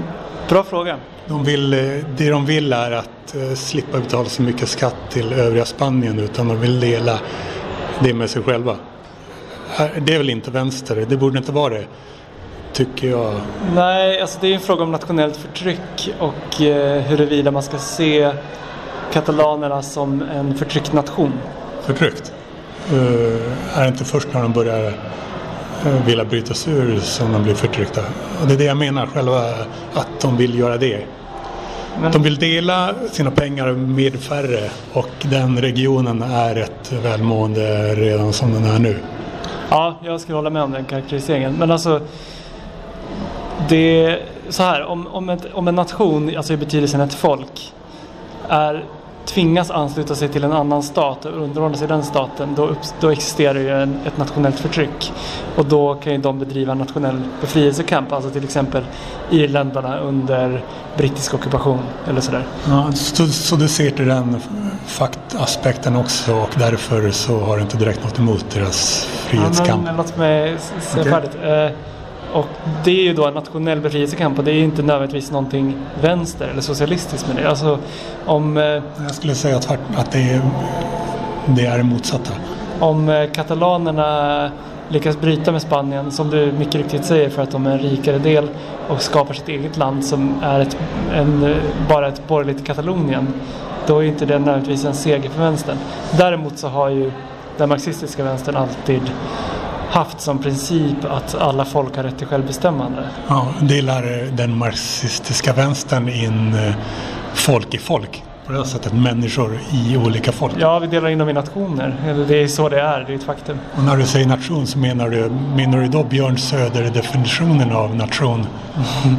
bra 0.49 0.63
fråga. 0.63 0.97
De 1.27 1.43
vill, 1.43 1.69
det 2.17 2.29
de 2.29 2.45
vill 2.45 2.73
är 2.73 2.91
att 2.91 3.35
uh, 3.35 3.53
slippa 3.53 3.99
betala 3.99 4.29
så 4.29 4.41
mycket 4.41 4.69
skatt 4.69 4.95
till 5.09 5.33
övriga 5.33 5.65
Spanien 5.65 6.19
utan 6.19 6.47
de 6.47 6.61
vill 6.61 6.79
dela 6.79 7.19
det 7.99 8.13
med 8.13 8.29
sig 8.29 8.43
själva. 8.43 8.75
Det 10.05 10.13
är 10.13 10.17
väl 10.17 10.29
inte 10.29 10.51
vänster, 10.51 11.05
det 11.09 11.17
borde 11.17 11.37
inte 11.37 11.51
vara 11.51 11.73
det. 11.73 11.85
Tycker 12.73 13.09
jag. 13.09 13.33
Nej, 13.75 14.21
alltså 14.21 14.37
det 14.41 14.47
är 14.47 14.53
en 14.53 14.59
fråga 14.59 14.83
om 14.83 14.91
nationellt 14.91 15.37
förtryck 15.37 16.13
och 16.19 16.61
uh, 16.61 16.67
huruvida 16.99 17.51
man 17.51 17.63
ska 17.63 17.77
se 17.77 18.31
katalanerna 19.13 19.81
som 19.81 20.21
en 20.21 20.55
förtryckt 20.55 20.93
nation. 20.93 21.33
Förtryckt? 21.81 22.33
Uh, 22.93 22.99
är 23.75 23.81
det 23.81 23.87
inte 23.87 24.05
först 24.05 24.27
när 24.33 24.41
de 24.41 24.53
börjar 24.53 24.93
vilja 26.05 26.25
bryta 26.25 26.53
sig 26.53 26.73
ur 26.73 26.99
som 26.99 27.31
de 27.31 27.43
blir 27.43 27.53
förtryckta? 27.53 28.01
Och 28.41 28.47
det 28.47 28.53
är 28.53 28.57
det 28.57 28.63
jag 28.63 28.77
menar, 28.77 29.05
själva 29.05 29.39
att 29.93 30.19
de 30.21 30.37
vill 30.37 30.59
göra 30.59 30.77
det. 30.77 31.05
Men... 32.01 32.11
De 32.11 32.23
vill 32.23 32.35
dela 32.35 32.93
sina 33.11 33.31
pengar 33.31 33.71
med 33.73 34.19
färre 34.19 34.69
och 34.93 35.09
den 35.21 35.61
regionen 35.61 36.21
är 36.21 36.55
rätt 36.55 36.93
välmående 37.03 37.95
redan 37.95 38.33
som 38.33 38.53
den 38.53 38.65
är 38.65 38.79
nu. 38.79 38.97
Ja, 39.69 39.99
jag 40.03 40.21
skulle 40.21 40.35
hålla 40.35 40.49
med 40.49 40.63
om 40.63 40.71
den 40.71 40.85
karaktäriseringen. 40.85 41.53
Men 41.53 41.71
alltså, 41.71 42.01
det 43.69 44.05
är 44.05 44.19
så 44.49 44.63
här, 44.63 44.83
om, 44.83 45.07
om, 45.07 45.29
ett, 45.29 45.45
om 45.53 45.67
en 45.67 45.75
nation, 45.75 46.37
alltså 46.37 46.53
i 46.53 46.57
betydelsen 46.57 47.01
ett 47.01 47.13
folk, 47.13 47.73
är 48.49 48.85
tvingas 49.25 49.71
ansluta 49.71 50.15
sig 50.15 50.27
till 50.29 50.43
en 50.43 50.53
annan 50.53 50.83
stat 50.83 51.25
och 51.25 51.43
underordna 51.43 51.77
sig 51.77 51.87
den 51.87 52.03
staten, 52.03 52.55
då, 52.55 52.69
då 52.99 53.09
existerar 53.09 53.59
ju 53.59 53.69
en, 53.69 53.99
ett 54.05 54.17
nationellt 54.17 54.59
förtryck. 54.59 55.13
Och 55.55 55.65
då 55.65 55.95
kan 55.95 56.13
ju 56.13 56.17
de 56.17 56.39
bedriva 56.39 56.71
en 56.71 56.77
nationell 56.77 57.21
befrielsekamp, 57.41 58.11
alltså 58.11 58.29
till 58.29 58.43
exempel 58.43 58.83
irländarna 59.31 59.99
under 59.99 60.63
brittisk 60.97 61.33
ockupation 61.33 61.79
eller 62.09 62.21
sådär. 62.21 62.45
Ja, 62.67 62.91
så, 62.91 63.27
så 63.27 63.55
du 63.55 63.67
ser 63.67 63.91
till 63.91 64.07
den 64.07 64.39
faktaspekten 64.85 65.95
också 65.95 66.33
och 66.33 66.49
därför 66.55 67.11
så 67.11 67.39
har 67.39 67.57
du 67.57 67.63
inte 67.63 67.77
direkt 67.77 68.03
något 68.03 68.19
emot 68.19 68.45
deras 68.53 69.05
frihetskamp? 69.05 69.69
Ja, 69.69 69.77
men 69.77 69.97
låt 69.97 70.17
mig 70.17 70.57
säga 70.81 71.01
okay. 71.01 71.11
färdigt. 71.11 71.75
Eh, 72.33 72.39
och 72.39 72.47
det 72.83 72.91
är 72.91 73.03
ju 73.03 73.13
då 73.13 73.27
en 73.27 73.33
nationell 73.33 73.81
befrielsekamp 73.81 74.39
och 74.39 74.43
det 74.43 74.51
är 74.51 74.55
ju 74.55 74.63
inte 74.63 74.81
nödvändigtvis 74.81 75.31
någonting 75.31 75.75
vänster 76.01 76.47
eller 76.47 76.61
socialistiskt 76.61 77.27
med 77.27 77.43
det. 77.43 77.49
Alltså, 77.49 77.79
om, 78.25 78.57
eh, 78.57 78.63
Jag 78.63 79.15
skulle 79.15 79.35
säga 79.35 79.55
att, 79.55 79.71
att 79.95 80.11
det, 80.11 80.19
är, 80.19 80.41
det 81.47 81.65
är 81.65 81.77
det 81.77 81.83
motsatta. 81.83 82.31
Om 82.79 83.09
eh, 83.09 83.31
katalanerna 83.31 84.51
lyckas 84.89 85.19
bryta 85.21 85.51
med 85.51 85.61
Spanien, 85.61 86.11
som 86.11 86.29
du 86.29 86.51
mycket 86.51 86.75
riktigt 86.75 87.05
säger, 87.05 87.29
för 87.29 87.41
att 87.41 87.51
de 87.51 87.65
är 87.67 87.71
en 87.71 87.79
rikare 87.79 88.17
del 88.17 88.49
och 88.87 89.01
skapar 89.01 89.33
sitt 89.33 89.49
eget 89.49 89.77
land 89.77 90.05
som 90.05 90.39
är 90.43 90.59
ett, 90.59 90.77
en, 91.13 91.55
bara 91.89 92.07
ett 92.07 92.27
borgerligt 92.27 92.65
Katalonien, 92.65 93.27
då 93.87 93.99
är 93.99 94.03
inte 94.03 94.25
det 94.25 94.39
nödvändigtvis 94.39 94.85
en 94.85 94.93
seger 94.93 95.29
för 95.29 95.41
vänstern. 95.41 95.77
Däremot 96.17 96.57
så 96.57 96.67
har 96.67 96.89
ju 96.89 97.11
den 97.57 97.69
marxistiska 97.69 98.23
vänstern 98.23 98.55
alltid 98.55 99.01
haft 99.93 100.21
som 100.21 100.39
princip 100.39 101.05
att 101.05 101.35
alla 101.35 101.65
folk 101.65 101.95
har 101.95 102.03
rätt 102.03 102.17
till 102.17 102.27
självbestämmande. 102.27 103.09
Ja, 103.27 103.47
delar 103.61 104.01
den 104.31 104.57
marxistiska 104.57 105.53
vänstern 105.53 106.09
in 106.09 106.53
eh, 106.53 106.75
folk 107.33 107.73
i 107.73 107.77
folk? 107.77 108.23
På 108.45 108.53
det 108.53 108.65
sättet, 108.65 108.93
människor 108.93 109.59
i 109.71 109.97
olika 109.97 110.31
folk? 110.31 110.53
Ja, 110.57 110.79
vi 110.79 110.87
delar 110.87 111.09
in 111.09 111.17
dem 111.17 111.29
i 111.29 111.33
nationer. 111.33 111.95
Det 112.27 112.43
är 112.43 112.47
så 112.47 112.69
det 112.69 112.81
är, 112.81 113.03
det 113.07 113.13
är 113.13 113.15
ett 113.15 113.23
faktum. 113.23 113.57
Och 113.77 113.83
när 113.83 113.97
du 113.97 114.05
säger 114.05 114.27
nation 114.27 114.67
så 114.67 114.77
menar 114.77 115.09
du, 115.09 115.29
menar 115.55 115.77
du 115.77 115.87
då 115.87 116.03
Björn 116.03 116.37
Söder 116.37 116.91
definitionen 116.93 117.71
av 117.71 117.95
nation? 117.95 118.45
Mm. 119.05 119.17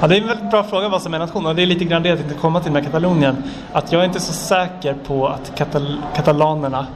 Ja, 0.00 0.06
det 0.06 0.16
är 0.16 0.20
en 0.20 0.26
väldigt 0.26 0.50
bra 0.50 0.62
fråga 0.62 0.88
vad 0.88 1.02
som 1.02 1.14
är 1.14 1.18
nation 1.18 1.46
och 1.46 1.54
det 1.54 1.62
är 1.62 1.66
lite 1.66 1.84
grann 1.84 2.02
det 2.02 2.08
jag 2.08 2.18
tänkte 2.18 2.34
komma 2.34 2.60
till 2.60 2.72
med 2.72 2.84
Katalonien. 2.84 3.36
Att 3.72 3.92
jag 3.92 4.00
är 4.00 4.06
inte 4.06 4.20
så 4.20 4.32
säker 4.32 4.94
på 5.06 5.28
att 5.28 5.52
katal 5.56 5.96
katalanerna 6.16 6.86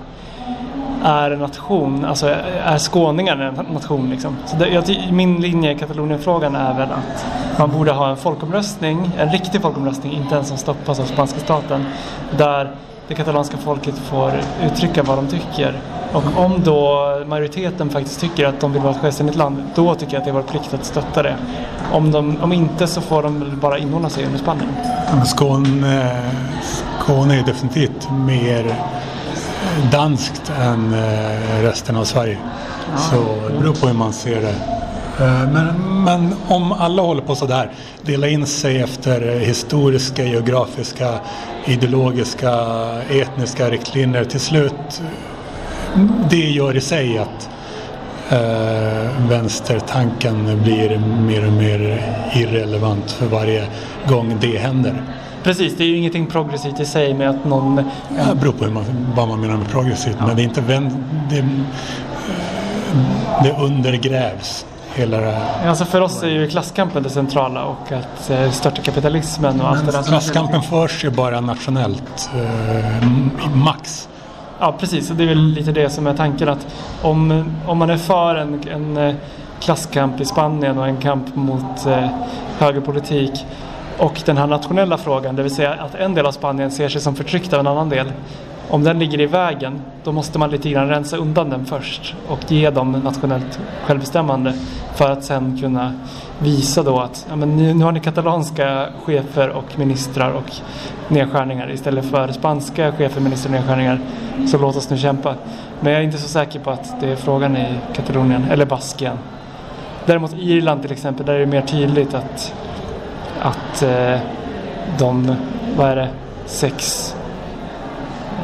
är 1.04 1.30
en 1.30 1.38
nation, 1.38 2.04
alltså 2.04 2.28
är 2.64 2.78
skåningar 2.78 3.36
en 3.36 3.74
nation 3.74 4.10
liksom. 4.10 4.36
Så 4.46 4.56
det, 4.56 4.68
jag, 4.68 5.12
min 5.12 5.40
linje 5.40 5.72
i 5.72 5.78
Katalonienfrågan 5.78 6.56
är 6.56 6.74
väl 6.74 6.88
att 6.92 7.26
man 7.58 7.70
borde 7.70 7.92
ha 7.92 8.10
en 8.10 8.16
folkomröstning, 8.16 9.10
en 9.18 9.32
riktig 9.32 9.62
folkomröstning, 9.62 10.12
inte 10.12 10.36
en 10.36 10.44
som 10.44 10.56
stoppas 10.56 11.00
av 11.00 11.04
spanska 11.04 11.40
staten, 11.40 11.84
där 12.38 12.70
det 13.08 13.14
katalanska 13.14 13.56
folket 13.56 13.94
får 13.98 14.32
uttrycka 14.62 15.02
vad 15.02 15.18
de 15.18 15.26
tycker. 15.26 15.80
Och 16.12 16.44
om 16.44 16.62
då 16.64 17.08
majoriteten 17.26 17.90
faktiskt 17.90 18.20
tycker 18.20 18.46
att 18.46 18.60
de 18.60 18.72
vill 18.72 18.82
vara 18.82 18.94
ett 18.94 19.00
självständigt 19.00 19.36
land, 19.36 19.62
då 19.74 19.94
tycker 19.94 20.12
jag 20.12 20.18
att 20.18 20.24
det 20.24 20.30
är 20.30 20.34
vår 20.34 20.42
plikt 20.42 20.74
att 20.74 20.84
stötta 20.84 21.22
det. 21.22 21.36
Om, 21.92 22.10
de, 22.10 22.42
om 22.42 22.52
inte 22.52 22.86
så 22.86 23.00
får 23.00 23.22
de 23.22 23.58
bara 23.60 23.78
inordna 23.78 24.08
sig 24.10 24.24
under 24.24 24.38
Spanien. 24.38 24.68
Skåne, 25.24 26.02
eh, 26.02 26.30
Skåne 27.00 27.40
är 27.40 27.42
definitivt 27.42 28.08
mer 28.10 28.74
danskt 29.92 30.52
än 30.60 30.94
eh, 30.94 31.62
resten 31.62 31.96
av 31.96 32.04
Sverige. 32.04 32.38
Ja. 32.92 32.98
Så 32.98 33.48
det 33.48 33.58
beror 33.58 33.74
på 33.74 33.86
hur 33.86 33.94
man 33.94 34.12
ser 34.12 34.40
det. 34.40 34.54
Eh, 35.24 35.52
men, 35.52 36.04
men, 36.04 36.34
om 36.48 36.72
alla 36.72 37.02
håller 37.02 37.22
på 37.22 37.34
sådär, 37.34 37.70
dela 38.02 38.28
in 38.28 38.46
sig 38.46 38.80
efter 38.82 39.38
historiska, 39.38 40.24
geografiska, 40.24 41.14
ideologiska, 41.64 42.52
etniska 43.10 43.70
riktlinjer 43.70 44.24
till 44.24 44.40
slut. 44.40 45.02
Det 46.30 46.50
gör 46.50 46.76
i 46.76 46.80
sig 46.80 47.18
att 47.18 47.48
äh, 48.28 49.28
vänstertanken 49.28 50.62
blir 50.62 50.98
mer 50.98 51.46
och 51.46 51.52
mer 51.52 52.02
irrelevant 52.34 53.10
för 53.10 53.26
varje 53.26 53.66
gång 54.08 54.36
det 54.40 54.58
händer. 54.58 55.02
Precis, 55.44 55.76
det 55.76 55.84
är 55.84 55.88
ju 55.88 55.96
ingenting 55.96 56.26
progressivt 56.26 56.80
i 56.80 56.84
sig 56.86 57.14
med 57.14 57.30
att 57.30 57.44
någon... 57.44 57.84
Ja, 58.16 58.24
det 58.24 58.34
beror 58.34 58.52
på 58.52 58.70
man, 58.70 58.84
vad 59.16 59.28
man 59.28 59.40
menar 59.40 59.56
med 59.56 59.68
progressivt. 59.68 60.16
Ja. 60.18 60.26
Men 60.26 60.36
det 60.36 60.42
är 60.42 60.44
inte... 60.44 60.60
Det, 61.30 61.44
det 63.42 63.56
undergrävs. 63.62 64.66
Hela 64.94 65.20
det 65.20 65.30
här. 65.30 65.68
Alltså 65.68 65.84
för 65.84 66.00
oss 66.00 66.22
är 66.22 66.28
ju 66.28 66.48
klasskampen 66.48 67.02
det 67.02 67.10
centrala 67.10 67.64
och 67.64 67.92
att 67.92 68.30
eh, 68.30 68.50
störta 68.50 68.82
kapitalismen 68.82 69.60
och 69.60 69.68
allt 69.68 69.86
det 69.86 69.92
där. 69.92 70.02
Klasskampen 70.02 70.62
förs 70.62 71.04
ju 71.04 71.10
bara 71.10 71.40
nationellt, 71.40 72.30
eh, 72.34 73.08
max. 73.54 74.08
Ja 74.58 74.74
precis, 74.80 75.10
och 75.10 75.16
det 75.16 75.24
är 75.24 75.28
väl 75.28 75.46
lite 75.46 75.72
det 75.72 75.90
som 75.90 76.06
är 76.06 76.14
tanken 76.14 76.48
att 76.48 76.66
om, 77.02 77.44
om 77.66 77.78
man 77.78 77.90
är 77.90 77.96
för 77.96 78.34
en, 78.34 78.68
en 78.68 78.96
eh, 78.96 79.14
klasskamp 79.60 80.20
i 80.20 80.24
Spanien 80.24 80.78
och 80.78 80.86
en 80.86 80.96
kamp 80.96 81.36
mot 81.36 81.86
eh, 81.86 82.06
högerpolitik 82.58 83.46
och 83.98 84.22
den 84.24 84.36
här 84.36 84.46
nationella 84.46 84.98
frågan, 84.98 85.36
det 85.36 85.42
vill 85.42 85.54
säga 85.54 85.72
att 85.72 85.94
en 85.94 86.14
del 86.14 86.26
av 86.26 86.32
Spanien 86.32 86.70
ser 86.70 86.88
sig 86.88 87.00
som 87.00 87.14
förtryckt 87.14 87.52
av 87.52 87.60
en 87.60 87.66
annan 87.66 87.88
del. 87.88 88.12
om 88.70 88.84
den 88.84 88.98
ligger 88.98 89.20
i 89.20 89.26
vägen, 89.26 89.82
då 90.04 90.12
måste 90.12 90.38
man 90.38 90.50
lite 90.50 90.70
grann 90.70 90.88
rensa 90.88 91.16
undan 91.16 91.50
den 91.50 91.64
först 91.64 92.14
och 92.28 92.52
ge 92.52 92.70
dem 92.70 92.92
nationellt 92.92 93.60
självbestämmande 93.86 94.54
för 94.94 95.10
att 95.10 95.24
sen 95.24 95.58
kunna 95.60 95.92
visa 96.38 96.82
då 96.82 97.00
att 97.00 97.26
ja, 97.30 97.36
men 97.36 97.56
nu, 97.56 97.74
nu 97.74 97.84
har 97.84 97.92
ni 97.92 98.00
katalanska 98.00 98.88
chefer 99.04 99.48
och 99.48 99.78
ministrar 99.78 100.30
och 100.30 100.52
nedskärningar 101.08 101.70
istället 101.70 102.04
för 102.04 102.32
spanska 102.32 102.92
chefer, 102.92 103.20
ministrar 103.20 103.52
och 103.52 103.60
nedskärningar. 103.60 104.00
Så 104.50 104.58
låt 104.58 104.76
oss 104.76 104.90
nu 104.90 104.98
kämpa. 104.98 105.34
Men 105.80 105.92
jag 105.92 106.00
är 106.00 106.04
inte 106.04 106.18
så 106.18 106.28
säker 106.28 106.60
på 106.60 106.70
att 106.70 107.00
det 107.00 107.08
är 107.08 107.16
frågan 107.16 107.56
i 107.56 107.66
Katalonien 107.94 108.44
eller 108.50 108.66
Baskien. 108.66 109.18
Däremot 110.06 110.34
Irland 110.38 110.82
till 110.82 110.92
exempel, 110.92 111.26
där 111.26 111.34
är 111.34 111.40
det 111.40 111.46
mer 111.46 111.62
tydligt 111.62 112.14
att, 112.14 112.54
att 113.42 113.82
eh, 113.82 114.18
de, 114.98 115.36
vad 115.76 115.90
är 115.90 115.96
det, 115.96 116.08
sex 116.46 117.14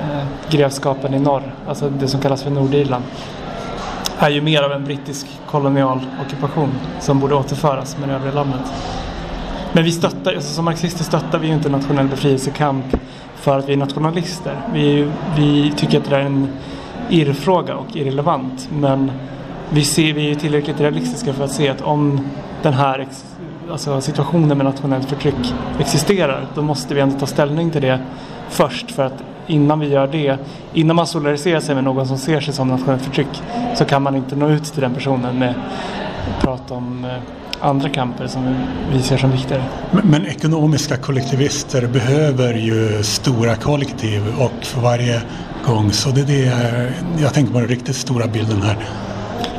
eh, 0.03 0.27
grevskapen 0.51 1.15
i 1.15 1.19
norr, 1.19 1.55
alltså 1.69 1.91
det 1.91 2.09
som 2.09 2.21
kallas 2.21 2.43
för 2.43 2.51
Nordirland, 2.51 3.05
är 4.19 4.31
ju 4.31 4.41
mer 4.41 4.63
av 4.63 4.73
en 4.73 4.85
brittisk 4.85 5.27
kolonial 5.47 6.01
ockupation 6.27 6.71
som 7.01 7.21
borde 7.21 7.35
återföras 7.35 7.99
med 7.99 8.09
det 8.09 8.15
övriga 8.15 8.35
landet. 8.35 8.73
Men 9.73 9.85
vi 9.85 9.93
stöttar, 9.93 10.35
alltså 10.35 10.55
som 10.55 10.65
marxister 10.65 11.05
stöttar 11.05 11.39
vi 11.39 11.47
ju 11.47 11.55
inte 11.55 11.69
nationell 11.69 12.09
befrielsekamp 12.09 12.85
för 13.35 13.59
att 13.59 13.69
vi 13.69 13.73
är 13.73 13.77
nationalister. 13.77 14.61
Vi, 14.73 15.11
vi 15.37 15.73
tycker 15.77 15.99
att 15.99 16.11
det 16.11 16.17
är 16.17 16.21
en 16.21 16.49
irrfråga 17.09 17.77
och 17.77 17.97
irrelevant. 17.97 18.69
Men 18.73 19.13
vi, 19.71 19.85
ser, 19.85 20.13
vi 20.13 20.31
är 20.31 20.35
tillräckligt 20.35 20.81
realistiska 20.81 21.33
för 21.33 21.45
att 21.45 21.53
se 21.53 21.69
att 21.69 21.81
om 21.81 22.21
den 22.63 22.73
här 22.73 23.07
alltså 23.71 24.01
situationen 24.01 24.59
med 24.59 24.67
nationellt 24.67 25.09
förtryck 25.09 25.55
existerar, 25.79 26.47
då 26.55 26.63
måste 26.63 26.95
vi 26.95 27.01
ändå 27.01 27.19
ta 27.19 27.27
ställning 27.27 27.71
till 27.71 27.83
det 27.83 28.01
först 28.49 28.91
för 28.91 29.07
att 29.07 29.23
innan 29.47 29.81
vi 29.81 29.89
gör 29.89 30.07
det, 30.07 30.39
innan 30.75 30.97
man 30.97 31.07
solidariserar 31.07 31.61
sig 31.61 31.75
med 31.75 31.85
någon 31.85 32.07
som 32.07 32.19
ser 32.19 32.41
sig 32.41 32.55
som 32.55 32.69
nationellt 32.69 33.03
förtryck 33.03 33.43
så 33.75 33.85
kan 33.85 34.03
man 34.03 34.17
inte 34.17 34.37
nå 34.37 34.49
ut 34.49 34.65
till 34.65 34.83
den 34.83 34.95
personen 34.95 35.39
med 35.39 35.55
att 36.37 36.43
prata 36.43 36.75
om 36.75 37.05
eh, 37.05 37.11
andra 37.61 37.89
kamper 37.89 38.27
som 38.27 38.55
vi 38.93 39.03
ser 39.03 39.17
som 39.17 39.31
viktigare. 39.31 39.65
Men, 39.91 40.11
men, 40.11 40.27
ekonomiska 40.27 40.97
kollektivister 40.97 41.87
behöver 41.87 42.55
ju 42.55 43.03
stora 43.03 43.55
kollektiv 43.55 44.23
och 44.39 44.65
för 44.65 44.81
varje 44.81 45.23
gång 45.67 45.93
så 45.93 46.11
det 46.11 46.21
är 46.21 46.25
det 46.25 46.93
jag 47.23 47.35
tänker 47.35 47.53
på 47.53 47.59
den 47.59 47.69
riktigt 47.69 47.97
stora 47.97 48.27
bilden 48.27 48.63
här. 48.63 48.77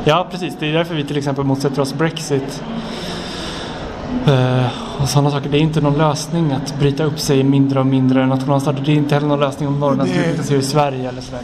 Ja 0.04 0.28
precis, 0.30 0.54
det 0.60 0.66
är 0.66 0.72
därför 0.72 0.94
vi 0.94 1.04
till 1.04 1.18
exempel 1.18 1.44
motsätter 1.44 1.82
oss 1.82 1.94
Brexit 1.94 2.62
och 5.00 5.08
sådana 5.08 5.30
saker. 5.30 5.50
Det 5.50 5.58
är 5.58 5.60
inte 5.60 5.80
någon 5.80 5.98
lösning 5.98 6.52
att 6.52 6.78
bryta 6.78 7.04
upp 7.04 7.18
sig 7.20 7.38
i 7.38 7.44
mindre 7.44 7.80
och 7.80 7.86
mindre 7.86 8.26
nationalstater. 8.26 8.82
Det 8.84 8.92
är 8.92 8.96
inte 8.96 9.14
heller 9.14 9.28
någon 9.28 9.40
lösning 9.40 9.68
om 9.68 9.80
Norrland 9.80 10.08
skulle 10.08 10.26
bryta 10.26 10.42
sig 10.42 10.56
ur 10.56 10.62
Sverige 10.62 11.08
eller 11.08 11.20
sådär. 11.20 11.40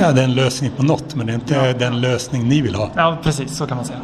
Ja, 0.00 0.12
det 0.12 0.20
är 0.20 0.24
en 0.24 0.34
lösning 0.34 0.70
på 0.76 0.82
något 0.82 1.14
men 1.14 1.26
det 1.26 1.32
är 1.32 1.34
inte 1.34 1.54
ja. 1.54 1.72
den 1.72 2.00
lösning 2.00 2.48
ni 2.48 2.60
vill 2.60 2.74
ha. 2.74 2.90
Ja, 2.96 3.18
precis. 3.22 3.56
Så 3.56 3.66
kan 3.66 3.76
man 3.76 3.86
säga. 3.86 3.98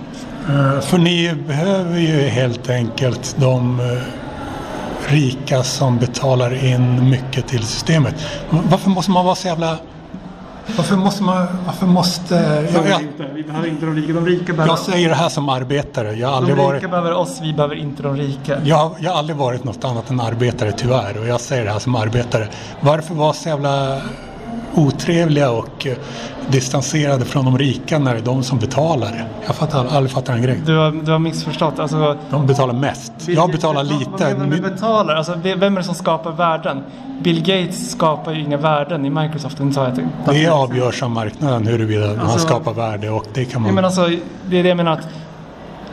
Uh, 0.51 0.81
för 0.81 0.99
ni 0.99 1.35
behöver 1.47 1.99
ju 1.99 2.29
helt 2.29 2.71
enkelt 2.71 3.37
de 3.39 3.81
uh, 3.81 3.87
rika 5.09 5.63
som 5.63 5.99
betalar 5.99 6.65
in 6.65 7.11
mycket 7.11 7.49
till 7.49 7.63
systemet. 7.63 8.15
Varför 8.51 8.91
måste 8.91 9.11
man 9.11 9.25
vara 9.25 9.35
så 9.35 9.49
jävla 9.49 9.79
varför 10.77 10.97
måste 10.97 11.23
man... 11.23 11.47
Varför 11.67 11.87
måste... 11.87 12.35
Jag, 12.75 12.89
jag, 12.89 13.03
inte. 13.03 13.27
Vi 13.35 13.43
behöver 13.43 13.69
inte 13.69 13.87
de 13.87 13.95
rika. 13.95 14.13
De 14.13 14.27
rika 14.27 14.53
behöver... 14.53 14.73
Jag 14.73 14.79
säger 14.79 15.09
det 15.09 15.15
här 15.15 15.29
som 15.29 15.49
arbetare. 15.49 16.13
Jag 16.13 16.29
har 16.29 16.37
aldrig 16.37 16.57
de 16.57 16.63
rika 16.63 16.73
varit... 16.73 16.91
behöver 16.91 17.13
oss, 17.15 17.39
vi 17.43 17.53
behöver 17.53 17.75
inte 17.75 18.03
de 18.03 18.17
rika. 18.17 18.59
Jag, 18.65 18.95
jag 18.99 19.11
har 19.11 19.19
aldrig 19.19 19.37
varit 19.37 19.65
något 19.65 19.85
annat 19.85 20.11
än 20.11 20.21
arbetare 20.21 20.73
tyvärr. 20.73 21.19
Och 21.19 21.27
jag 21.27 21.41
säger 21.41 21.65
det 21.65 21.71
här 21.71 21.79
som 21.79 21.95
arbetare. 21.95 22.49
Varför 22.81 23.15
vara 23.15 23.33
så 23.33 23.49
jävla 23.49 24.01
otrevliga 24.77 25.51
och 25.51 25.87
eh, 25.87 25.97
distanserade 26.49 27.25
från 27.25 27.45
de 27.45 27.59
rika 27.59 27.99
när 27.99 28.15
det 28.15 28.21
är 28.21 28.25
de 28.25 28.43
som 28.43 28.59
betalar. 28.59 29.29
Jag 29.47 29.57
fattar 29.57 29.87
aldrig 29.87 30.11
fattar 30.11 30.35
en 30.35 30.43
grej. 30.43 30.61
Du 30.67 30.77
har, 30.77 30.93
du 30.93 31.13
har 31.13 31.19
missförstått. 31.19 31.79
Alltså, 31.79 32.17
de 32.31 32.47
betalar 32.47 32.75
mest. 32.75 33.13
Jag 33.27 33.51
betalar 33.51 33.85
lite. 33.85 34.11
Vad 34.11 34.39
menar 34.39 34.57
du 34.57 34.63
betalar? 34.63 35.15
Alltså, 35.15 35.35
vem 35.43 35.63
är 35.63 35.81
det 35.81 35.85
som 35.85 35.95
skapar 35.95 36.33
värden? 36.33 36.83
Bill 37.21 37.41
Gates 37.41 37.91
skapar 37.91 38.33
ju 38.33 38.41
inga 38.41 38.57
värden 38.57 39.07
i 39.07 39.11
Microsoft. 39.11 39.59
Det, 39.59 40.33
det 40.33 40.47
avgörs 40.47 41.03
av 41.03 41.11
marknaden 41.11 41.67
huruvida 41.67 42.11
alltså, 42.11 42.27
han 42.27 42.39
skapar 42.39 42.73
värde 42.73 43.11
och 43.11 43.27
det 43.35 43.45
kan 43.45 43.63
man... 43.63 43.75
Men 43.75 43.85
alltså, 43.85 44.11
det 44.47 44.59
är 44.59 44.63
det 44.63 44.69
jag 44.69 44.77
menar 44.77 44.93
att 44.93 45.09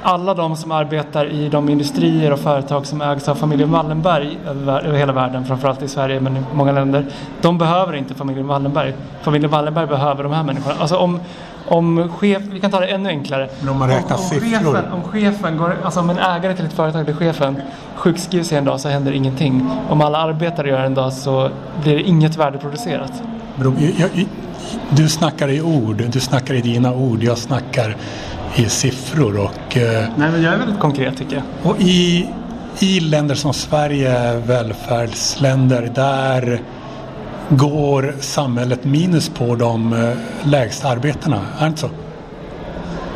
alla 0.04 0.34
de 0.34 0.56
som 0.56 0.72
arbetar 0.72 1.26
i 1.26 1.50
de 1.50 1.70
industrier 1.70 2.34
och 2.34 2.40
företag 2.40 2.86
som 2.86 3.02
ägs 3.02 3.28
av 3.28 3.36
familjen 3.36 3.72
Wallenberg 3.72 4.38
över 4.48 4.94
hela 4.94 5.14
världen, 5.14 5.46
framförallt 5.46 5.82
i 5.82 5.88
Sverige 5.88 6.20
men 6.20 6.38
i 6.38 6.42
många 6.54 6.72
länder, 6.72 7.06
de 7.42 7.58
behöver 7.58 7.96
inte 7.96 8.14
familjen 8.14 8.48
Wallenberg. 8.48 8.94
Familjen 9.22 9.52
Wallenberg 9.52 9.88
behöver 9.88 10.24
de 10.24 10.32
här 10.32 10.44
människorna. 10.44 10.76
Alltså 10.80 10.96
om, 10.96 11.20
om 11.68 12.10
chef, 12.10 12.44
vi 12.52 12.60
kan 12.60 12.72
ta 12.72 12.80
det 12.80 12.88
ännu 12.88 13.10
enklare. 13.10 13.50
Men 13.60 13.70
om 13.70 13.80
man 13.80 13.90
räknar 13.90 14.16
om, 14.16 14.24
om 14.24 14.30
siffror. 14.30 14.74
Chefen, 14.74 14.92
om 14.92 15.04
chefen 15.04 15.58
går, 15.58 15.78
alltså 15.84 16.00
om 16.00 16.10
en 16.10 16.18
ägare 16.18 16.56
till 16.56 16.66
ett 16.66 16.74
företag 16.74 17.06
där 17.06 17.14
chefen 17.14 17.62
sjukskrivs 17.96 18.52
en 18.52 18.66
dag 18.66 18.80
så 18.80 18.90
händer 18.90 19.12
ingenting. 19.12 19.70
Om 19.90 20.02
alla 20.02 20.18
arbetare 20.18 20.70
gör 20.70 20.80
en 20.80 20.94
dag 20.94 21.14
så 21.14 21.50
blir 21.84 21.96
det 21.96 22.02
inget 22.02 22.38
värde 22.38 22.58
producerat. 22.58 23.24
Du 24.90 25.10
snackar 25.10 25.48
i 25.48 25.62
ord, 25.62 26.04
du 26.10 26.20
snackar 26.20 26.54
i 26.54 26.62
dina 26.62 26.94
ord, 26.94 27.24
jag 27.24 27.38
snackar 27.38 27.96
i 28.56 28.70
siffror. 28.70 29.40
Och, 29.40 29.78
eh, 29.78 30.08
Nej, 30.18 30.32
men 30.32 30.42
jag 30.44 30.54
är 30.54 30.58
väldigt 30.58 30.80
konkret 30.80 31.18
tycker 31.18 31.36
jag. 31.36 31.72
Och 31.72 31.82
i, 31.82 32.30
i 32.80 33.00
länder 33.00 33.36
som 33.36 33.54
Sverige, 33.54 34.38
välfärdsländer, 34.38 35.92
där 35.96 36.62
går 37.50 38.16
samhället 38.20 38.84
minus 38.84 39.30
på 39.30 39.56
de 39.56 39.94
eh, 39.94 40.50
lägsta 40.50 40.88
arbetena. 40.88 41.42
Är 41.58 41.62
det 41.62 41.68
inte 41.68 41.82
så? 41.82 41.90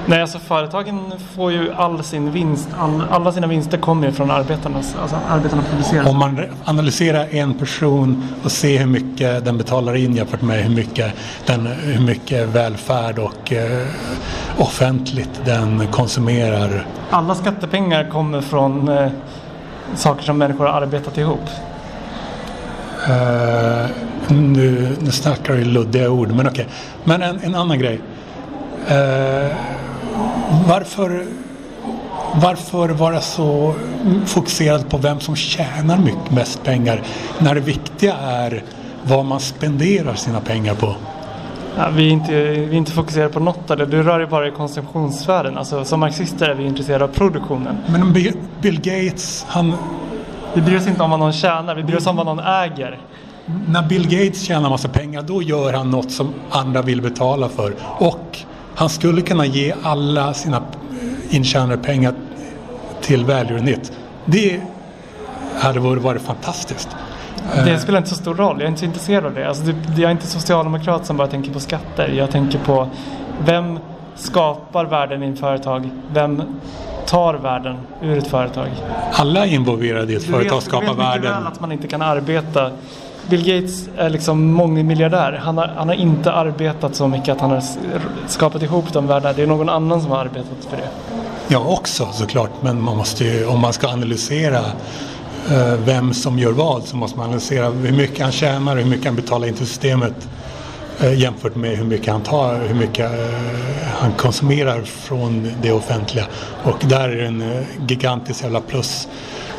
Nej, 0.10 0.22
alltså 0.22 0.40
företagen 0.40 1.14
får 1.36 1.52
ju 1.52 1.74
all 1.74 2.04
sin 2.04 2.32
vinst, 2.32 2.70
all, 2.80 3.04
alla 3.12 3.32
sina 3.32 3.48
vinster 3.48 3.78
kommer 3.78 4.08
ju 4.08 4.14
från 4.14 4.32
arbetarnas, 4.32 4.96
alltså 5.02 5.20
arbetarna 5.30 5.62
producerar. 5.70 6.10
Om 6.10 6.18
man 6.18 6.42
analyserar 6.66 7.28
en 7.32 7.54
person 7.54 8.24
och 8.44 8.52
ser 8.52 8.80
hur 8.80 8.86
mycket 8.86 9.46
den 9.46 9.58
betalar 9.58 9.96
in 9.96 10.16
jämfört 10.16 10.42
med 10.42 10.64
hur 10.64 10.76
mycket, 10.76 11.14
den, 11.46 11.66
hur 11.66 12.02
mycket 12.02 12.48
välfärd 12.48 13.20
och 13.20 13.54
eh, 13.54 13.88
offentligt 14.58 15.42
den 15.46 15.88
konsumerar. 15.88 16.86
Alla 17.10 17.36
skattepengar 17.36 18.10
kommer 18.10 18.42
från 18.42 18.90
eh, 18.90 19.10
saker 19.96 20.24
som 20.24 20.38
människor 20.38 20.66
har 20.66 20.82
arbetat 20.82 21.18
ihop. 21.18 21.50
Uh, 23.10 23.86
nu, 24.28 24.96
nu 25.00 25.12
snackar 25.12 25.54
du 25.54 25.64
luddiga 25.64 26.10
ord, 26.10 26.32
men 26.32 26.48
okej. 26.48 26.52
Okay. 26.52 26.66
Men 27.04 27.22
en, 27.22 27.40
en 27.44 27.56
annan 27.56 27.80
grej. 27.80 28.00
Uh, 28.92 29.56
varför, 30.68 31.26
varför 32.34 32.90
vara 32.90 33.22
så 33.22 33.74
fokuserad 34.26 34.90
på 34.90 34.98
vem 34.98 35.20
som 35.20 35.36
tjänar 35.36 35.98
mycket, 35.98 36.32
mest 36.32 36.64
pengar 36.64 37.02
när 37.40 37.56
det 37.56 37.62
viktiga 37.62 38.14
är 38.14 38.64
vad 39.04 39.26
man 39.26 39.40
spenderar 39.40 40.14
sina 40.14 40.42
pengar 40.42 40.76
på? 40.76 40.96
Ja, 41.78 41.90
vi, 41.96 42.08
är 42.08 42.12
inte, 42.12 42.32
vi 42.44 42.66
är 42.66 42.74
inte 42.74 42.92
fokuserade 42.92 43.34
på 43.34 43.40
något 43.40 43.72
av 43.72 43.78
det. 43.78 43.86
Du 43.86 44.04
rör 44.04 44.20
dig 44.20 44.28
bara 44.28 44.48
i 44.48 44.52
konsumtionssfären. 44.52 45.58
Alltså, 45.58 45.86
som 45.86 46.00
marxister 46.00 46.50
är 46.50 46.56
vi 46.56 46.66
intresserade 46.66 47.04
av 47.04 47.08
produktionen. 47.08 47.78
Men 47.88 48.14
Bill 48.62 48.82
Gates, 48.82 49.46
han... 49.48 49.74
Vi 50.54 50.62
bryr 50.62 50.78
oss 50.78 50.88
inte 50.88 51.04
om 51.04 51.10
vad 51.10 51.20
någon 51.20 51.34
tjänar, 51.34 51.76
vi 51.76 51.84
bryr 51.84 51.98
oss 51.98 52.08
om 52.08 52.16
vad 52.16 52.26
någon 52.26 52.40
äger. 52.40 53.00
När 53.68 53.82
Bill 53.88 54.04
Gates 54.04 54.42
tjänar 54.42 54.70
massa 54.70 54.88
pengar, 54.88 55.22
då 55.22 55.42
gör 55.42 55.74
han 55.74 55.92
något 55.92 56.12
som 56.12 56.34
andra 56.50 56.82
vill 56.82 57.02
betala 57.02 57.50
för. 57.50 57.74
Och 58.00 58.38
han 58.78 58.90
skulle 58.90 59.22
kunna 59.22 59.46
ge 59.46 59.74
alla 59.84 60.34
sina 60.34 60.62
intjänade 61.30 61.78
pengar 61.78 62.14
till 63.02 63.26
välgörenhet. 63.26 63.92
Det 64.26 64.62
hade 65.60 65.80
varit 65.80 66.22
fantastiskt. 66.22 66.90
Det 67.66 67.80
spelar 67.80 67.98
inte 67.98 68.10
så 68.10 68.16
stor 68.16 68.36
roll. 68.36 68.56
Jag 68.60 68.64
är 68.64 68.68
inte 68.68 68.80
så 68.80 68.86
intresserad 68.86 69.26
av 69.26 69.34
det. 69.34 69.48
Alltså, 69.48 69.64
jag 69.96 70.00
är 70.00 70.12
inte 70.12 70.28
socialdemokrat 70.28 71.06
som 71.06 71.18
bara 71.18 71.28
tänker 71.28 71.54
på 71.54 71.60
skatter. 71.60 72.08
Jag 72.08 72.32
tänker 72.32 72.60
på 72.60 72.90
vem 73.46 73.80
skapar 74.16 74.86
värden 74.86 75.24
i 75.24 75.30
ett 75.30 75.40
företag? 75.40 75.90
Vem 76.14 76.44
tar 77.06 77.34
värden 77.34 77.78
ur 78.02 78.18
ett 78.18 78.28
företag? 78.28 78.68
Alla 79.12 79.46
involverade 79.46 80.14
i 80.14 80.16
ett 80.16 80.26
du 80.26 80.32
företag 80.32 80.56
vet, 80.56 80.64
skapar 80.64 80.94
värden. 80.94 80.98
Du 80.98 81.04
vet 81.04 81.16
mycket 81.22 81.32
väl 81.32 81.48
att 81.48 81.60
man 81.60 81.72
inte 81.72 81.88
kan 81.88 82.02
arbeta 82.02 82.72
Bill 83.30 83.46
Gates 83.46 83.90
är 83.98 84.10
liksom 84.10 84.52
mångmiljardär. 84.52 85.40
Han 85.44 85.58
har, 85.58 85.68
han 85.78 85.88
har 85.88 85.96
inte 85.96 86.32
arbetat 86.32 86.96
så 86.96 87.08
mycket 87.08 87.30
att 87.30 87.42
han 87.42 87.52
har 87.52 87.64
skapat 88.28 88.64
ihop 88.64 88.94
de 88.94 89.08
världarna. 89.08 89.34
Det 89.34 89.44
är 89.44 89.48
någon 89.48 89.70
annan 89.70 90.02
som 90.02 90.12
har 90.12 90.18
arbetat 90.18 90.66
för 90.70 90.78
det. 90.78 90.90
Ja, 91.48 91.60
också 91.60 92.08
såklart. 92.14 92.52
Men 92.62 92.82
man 92.82 92.98
måste 92.98 93.24
ju, 93.24 93.46
om 93.46 93.60
man 93.60 93.74
ska 93.74 93.88
analysera 93.88 94.60
eh, 95.50 95.74
vem 95.86 96.14
som 96.14 96.40
gör 96.40 96.52
vad 96.52 96.84
så 96.84 96.96
måste 96.96 97.18
man 97.18 97.28
analysera 97.28 97.70
hur 97.70 97.92
mycket 97.92 98.22
han 98.22 98.32
tjänar 98.32 98.76
och 98.76 98.82
hur 98.82 98.90
mycket 98.90 99.06
han 99.06 99.16
betalar 99.16 99.48
in 99.48 99.54
till 99.54 99.68
systemet 99.68 100.28
eh, 101.00 101.20
jämfört 101.20 101.56
med 101.56 101.78
hur 101.78 101.86
mycket 101.86 102.12
han 102.12 102.22
tar, 102.22 102.60
hur 102.68 102.76
mycket 102.76 103.12
eh, 103.12 103.88
han 104.00 104.12
konsumerar 104.12 104.82
från 104.82 105.52
det 105.62 105.72
offentliga. 105.72 106.26
Och 106.64 106.84
där 106.90 107.10
är 107.10 107.16
det 107.16 107.26
en 107.26 107.42
eh, 107.42 107.64
gigantisk 107.88 108.44
jävla 108.44 108.62
plus 108.62 109.08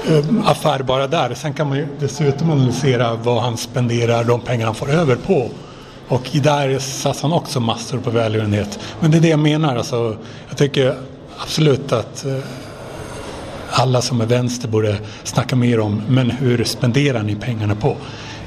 Eh, 0.09 0.51
affär 0.51 0.83
bara 0.83 1.07
där. 1.07 1.35
Sen 1.35 1.53
kan 1.53 1.68
man 1.68 1.79
ju 1.79 1.87
dessutom 2.01 2.51
analysera 2.51 3.14
vad 3.14 3.42
han 3.42 3.57
spenderar 3.57 4.25
de 4.25 4.40
pengar 4.40 4.66
han 4.66 4.75
får 4.75 4.90
över 4.90 5.16
på. 5.16 5.51
Och 6.09 6.31
där 6.33 6.79
satsar 6.79 7.29
han 7.29 7.38
också 7.38 7.61
massor 7.61 7.99
på 7.99 8.11
välgörenhet. 8.11 8.79
Men 9.01 9.11
det 9.11 9.16
är 9.16 9.21
det 9.21 9.29
jag 9.29 9.38
menar. 9.38 9.77
Alltså, 9.77 10.16
jag 10.49 10.59
tycker 10.59 10.94
absolut 11.38 11.92
att 11.92 12.25
eh, 12.25 12.38
alla 13.71 14.03
som 14.03 14.21
är 14.21 14.27
vänster 14.27 14.68
borde 14.68 14.99
snacka 15.25 15.57
mer 15.57 15.81
om 15.81 16.03
men 16.09 16.31
hur 16.31 16.64
spenderar 16.64 17.23
ni 17.23 17.35
pengarna 17.35 17.75
på? 17.75 17.97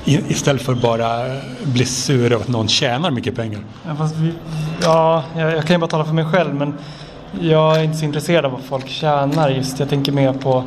I, 0.05 0.19
istället 0.27 0.61
för 0.61 0.75
bara 0.75 1.27
eh, 1.27 1.41
bli 1.63 1.85
sur 1.85 2.33
över 2.33 2.43
att 2.43 2.47
någon 2.47 2.67
tjänar 2.67 3.11
mycket 3.11 3.35
pengar. 3.35 3.59
Ja, 3.87 3.95
fast 3.95 4.15
vi, 4.15 4.33
ja, 4.81 5.23
jag, 5.37 5.51
jag 5.51 5.65
kan 5.65 5.75
ju 5.75 5.79
bara 5.79 5.89
tala 5.89 6.05
för 6.05 6.13
mig 6.13 6.25
själv 6.25 6.53
men 6.53 6.73
jag 7.41 7.79
är 7.79 7.83
inte 7.83 7.97
så 7.97 8.05
intresserad 8.05 8.45
av 8.45 8.51
vad 8.51 8.61
folk 8.61 8.89
tjänar 8.89 9.49
just. 9.49 9.79
Jag 9.79 9.89
tänker 9.89 10.11
mer 10.11 10.33
på 10.33 10.63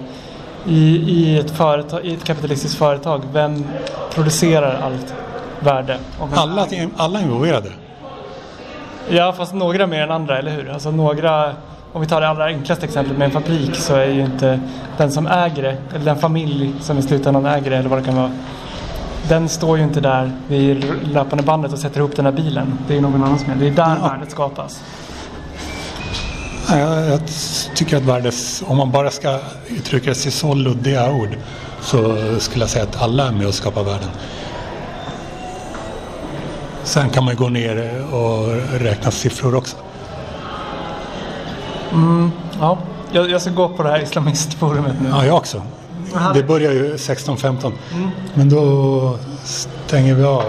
i, 0.66 0.96
i, 0.96 1.38
ett, 1.38 1.50
företag, 1.50 2.04
i 2.04 2.14
ett 2.14 2.24
kapitalistiskt 2.24 2.78
företag, 2.78 3.22
vem 3.32 3.64
producerar 4.14 4.80
allt 4.82 5.14
värde? 5.60 5.98
Alla, 6.34 6.66
alla 6.96 7.20
involverade. 7.20 7.70
Ja, 9.08 9.32
fast 9.36 9.54
några 9.54 9.86
mer 9.86 10.02
än 10.02 10.10
andra, 10.10 10.38
eller 10.38 10.50
hur? 10.50 10.70
Alltså 10.70 10.90
några, 10.90 11.52
om 11.92 12.00
vi 12.00 12.06
tar 12.06 12.20
det 12.20 12.28
allra 12.28 12.44
enklaste 12.44 12.86
exemplet 12.86 13.18
med 13.18 13.24
en 13.24 13.30
fabrik 13.30 13.74
så 13.76 13.94
är 13.94 14.06
ju 14.06 14.20
inte 14.24 14.60
den 14.96 15.12
som 15.12 15.26
äger 15.26 15.62
det, 15.62 15.76
eller 15.94 16.04
den 16.04 16.18
familj 16.18 16.74
som 16.80 16.98
i 16.98 17.02
slutändan 17.02 17.46
äger 17.46 17.70
det, 17.70 17.76
eller 17.76 17.88
vad 17.88 17.98
det 17.98 18.04
kan 18.04 18.16
vara, 18.16 18.30
den 19.28 19.48
står 19.48 19.78
ju 19.78 19.84
inte 19.84 20.00
där 20.00 20.32
vid 20.48 20.86
löpande 21.12 21.44
bandet 21.44 21.72
och 21.72 21.78
sätter 21.78 21.98
ihop 21.98 22.16
den 22.16 22.24
här 22.24 22.32
bilen. 22.32 22.78
Det 22.86 22.92
är 22.92 22.96
ju 22.96 23.00
någon 23.02 23.22
annan 23.22 23.38
som 23.38 23.48
gör 23.48 23.54
det. 23.58 23.64
Det 23.64 23.70
är 23.82 23.86
där 23.86 23.96
Ja. 24.02 24.08
värdet 24.08 24.30
skapas. 24.30 24.82
Jag, 26.68 27.06
jag 27.08 27.20
tycker 27.74 27.96
att 27.96 28.02
värdes, 28.02 28.62
om 28.66 28.76
man 28.76 28.90
bara 28.90 29.10
ska 29.10 29.38
uttrycka 29.68 30.14
sig 30.14 30.32
så 30.32 30.54
luddiga 30.54 31.12
ord 31.12 31.28
så 31.82 32.16
skulle 32.38 32.62
jag 32.62 32.70
säga 32.70 32.84
att 32.84 33.02
alla 33.02 33.28
är 33.28 33.32
med 33.32 33.46
och 33.46 33.54
skapar 33.54 33.82
världen. 33.84 34.08
Sen 36.84 37.10
kan 37.10 37.24
man 37.24 37.34
ju 37.34 37.38
gå 37.38 37.48
ner 37.48 38.04
och 38.14 38.48
räkna 38.80 39.10
siffror 39.10 39.54
också. 39.54 39.76
Ja, 42.60 42.78
jag, 43.12 43.30
jag 43.30 43.40
ska 43.40 43.50
gå 43.50 43.68
på 43.68 43.82
det 43.82 43.88
här 43.88 44.02
islamistforumet 44.02 44.94
nu. 45.02 45.08
Ja, 45.08 45.26
jag 45.26 45.36
också. 45.36 45.62
Det 46.34 46.42
börjar 46.42 46.72
ju 46.72 46.96
16.15. 46.96 47.72
Men 48.34 48.48
då 48.48 49.18
stänger 49.44 50.14
vi 50.14 50.24
av. 50.24 50.42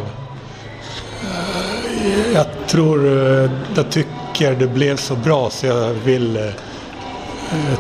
Eh, 1.23 2.34
Jag 2.34 2.45
tror, 2.67 3.06
eh, 3.43 3.49
jag 3.75 3.89
tycker 3.89 4.12
det 4.39 4.67
blev 4.67 4.97
så 4.97 5.15
bra 5.15 5.49
så 5.49 5.65
jag 5.67 5.93
vill 5.93 6.37
eh, 6.37 6.43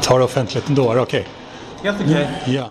ta 0.01 0.17
det 0.17 0.23
offentligt 0.23 0.69
ändå. 0.69 0.95
Okej. 1.01 1.27
Helt 1.83 1.97
okej. 2.01 2.27
Ja. 2.45 2.69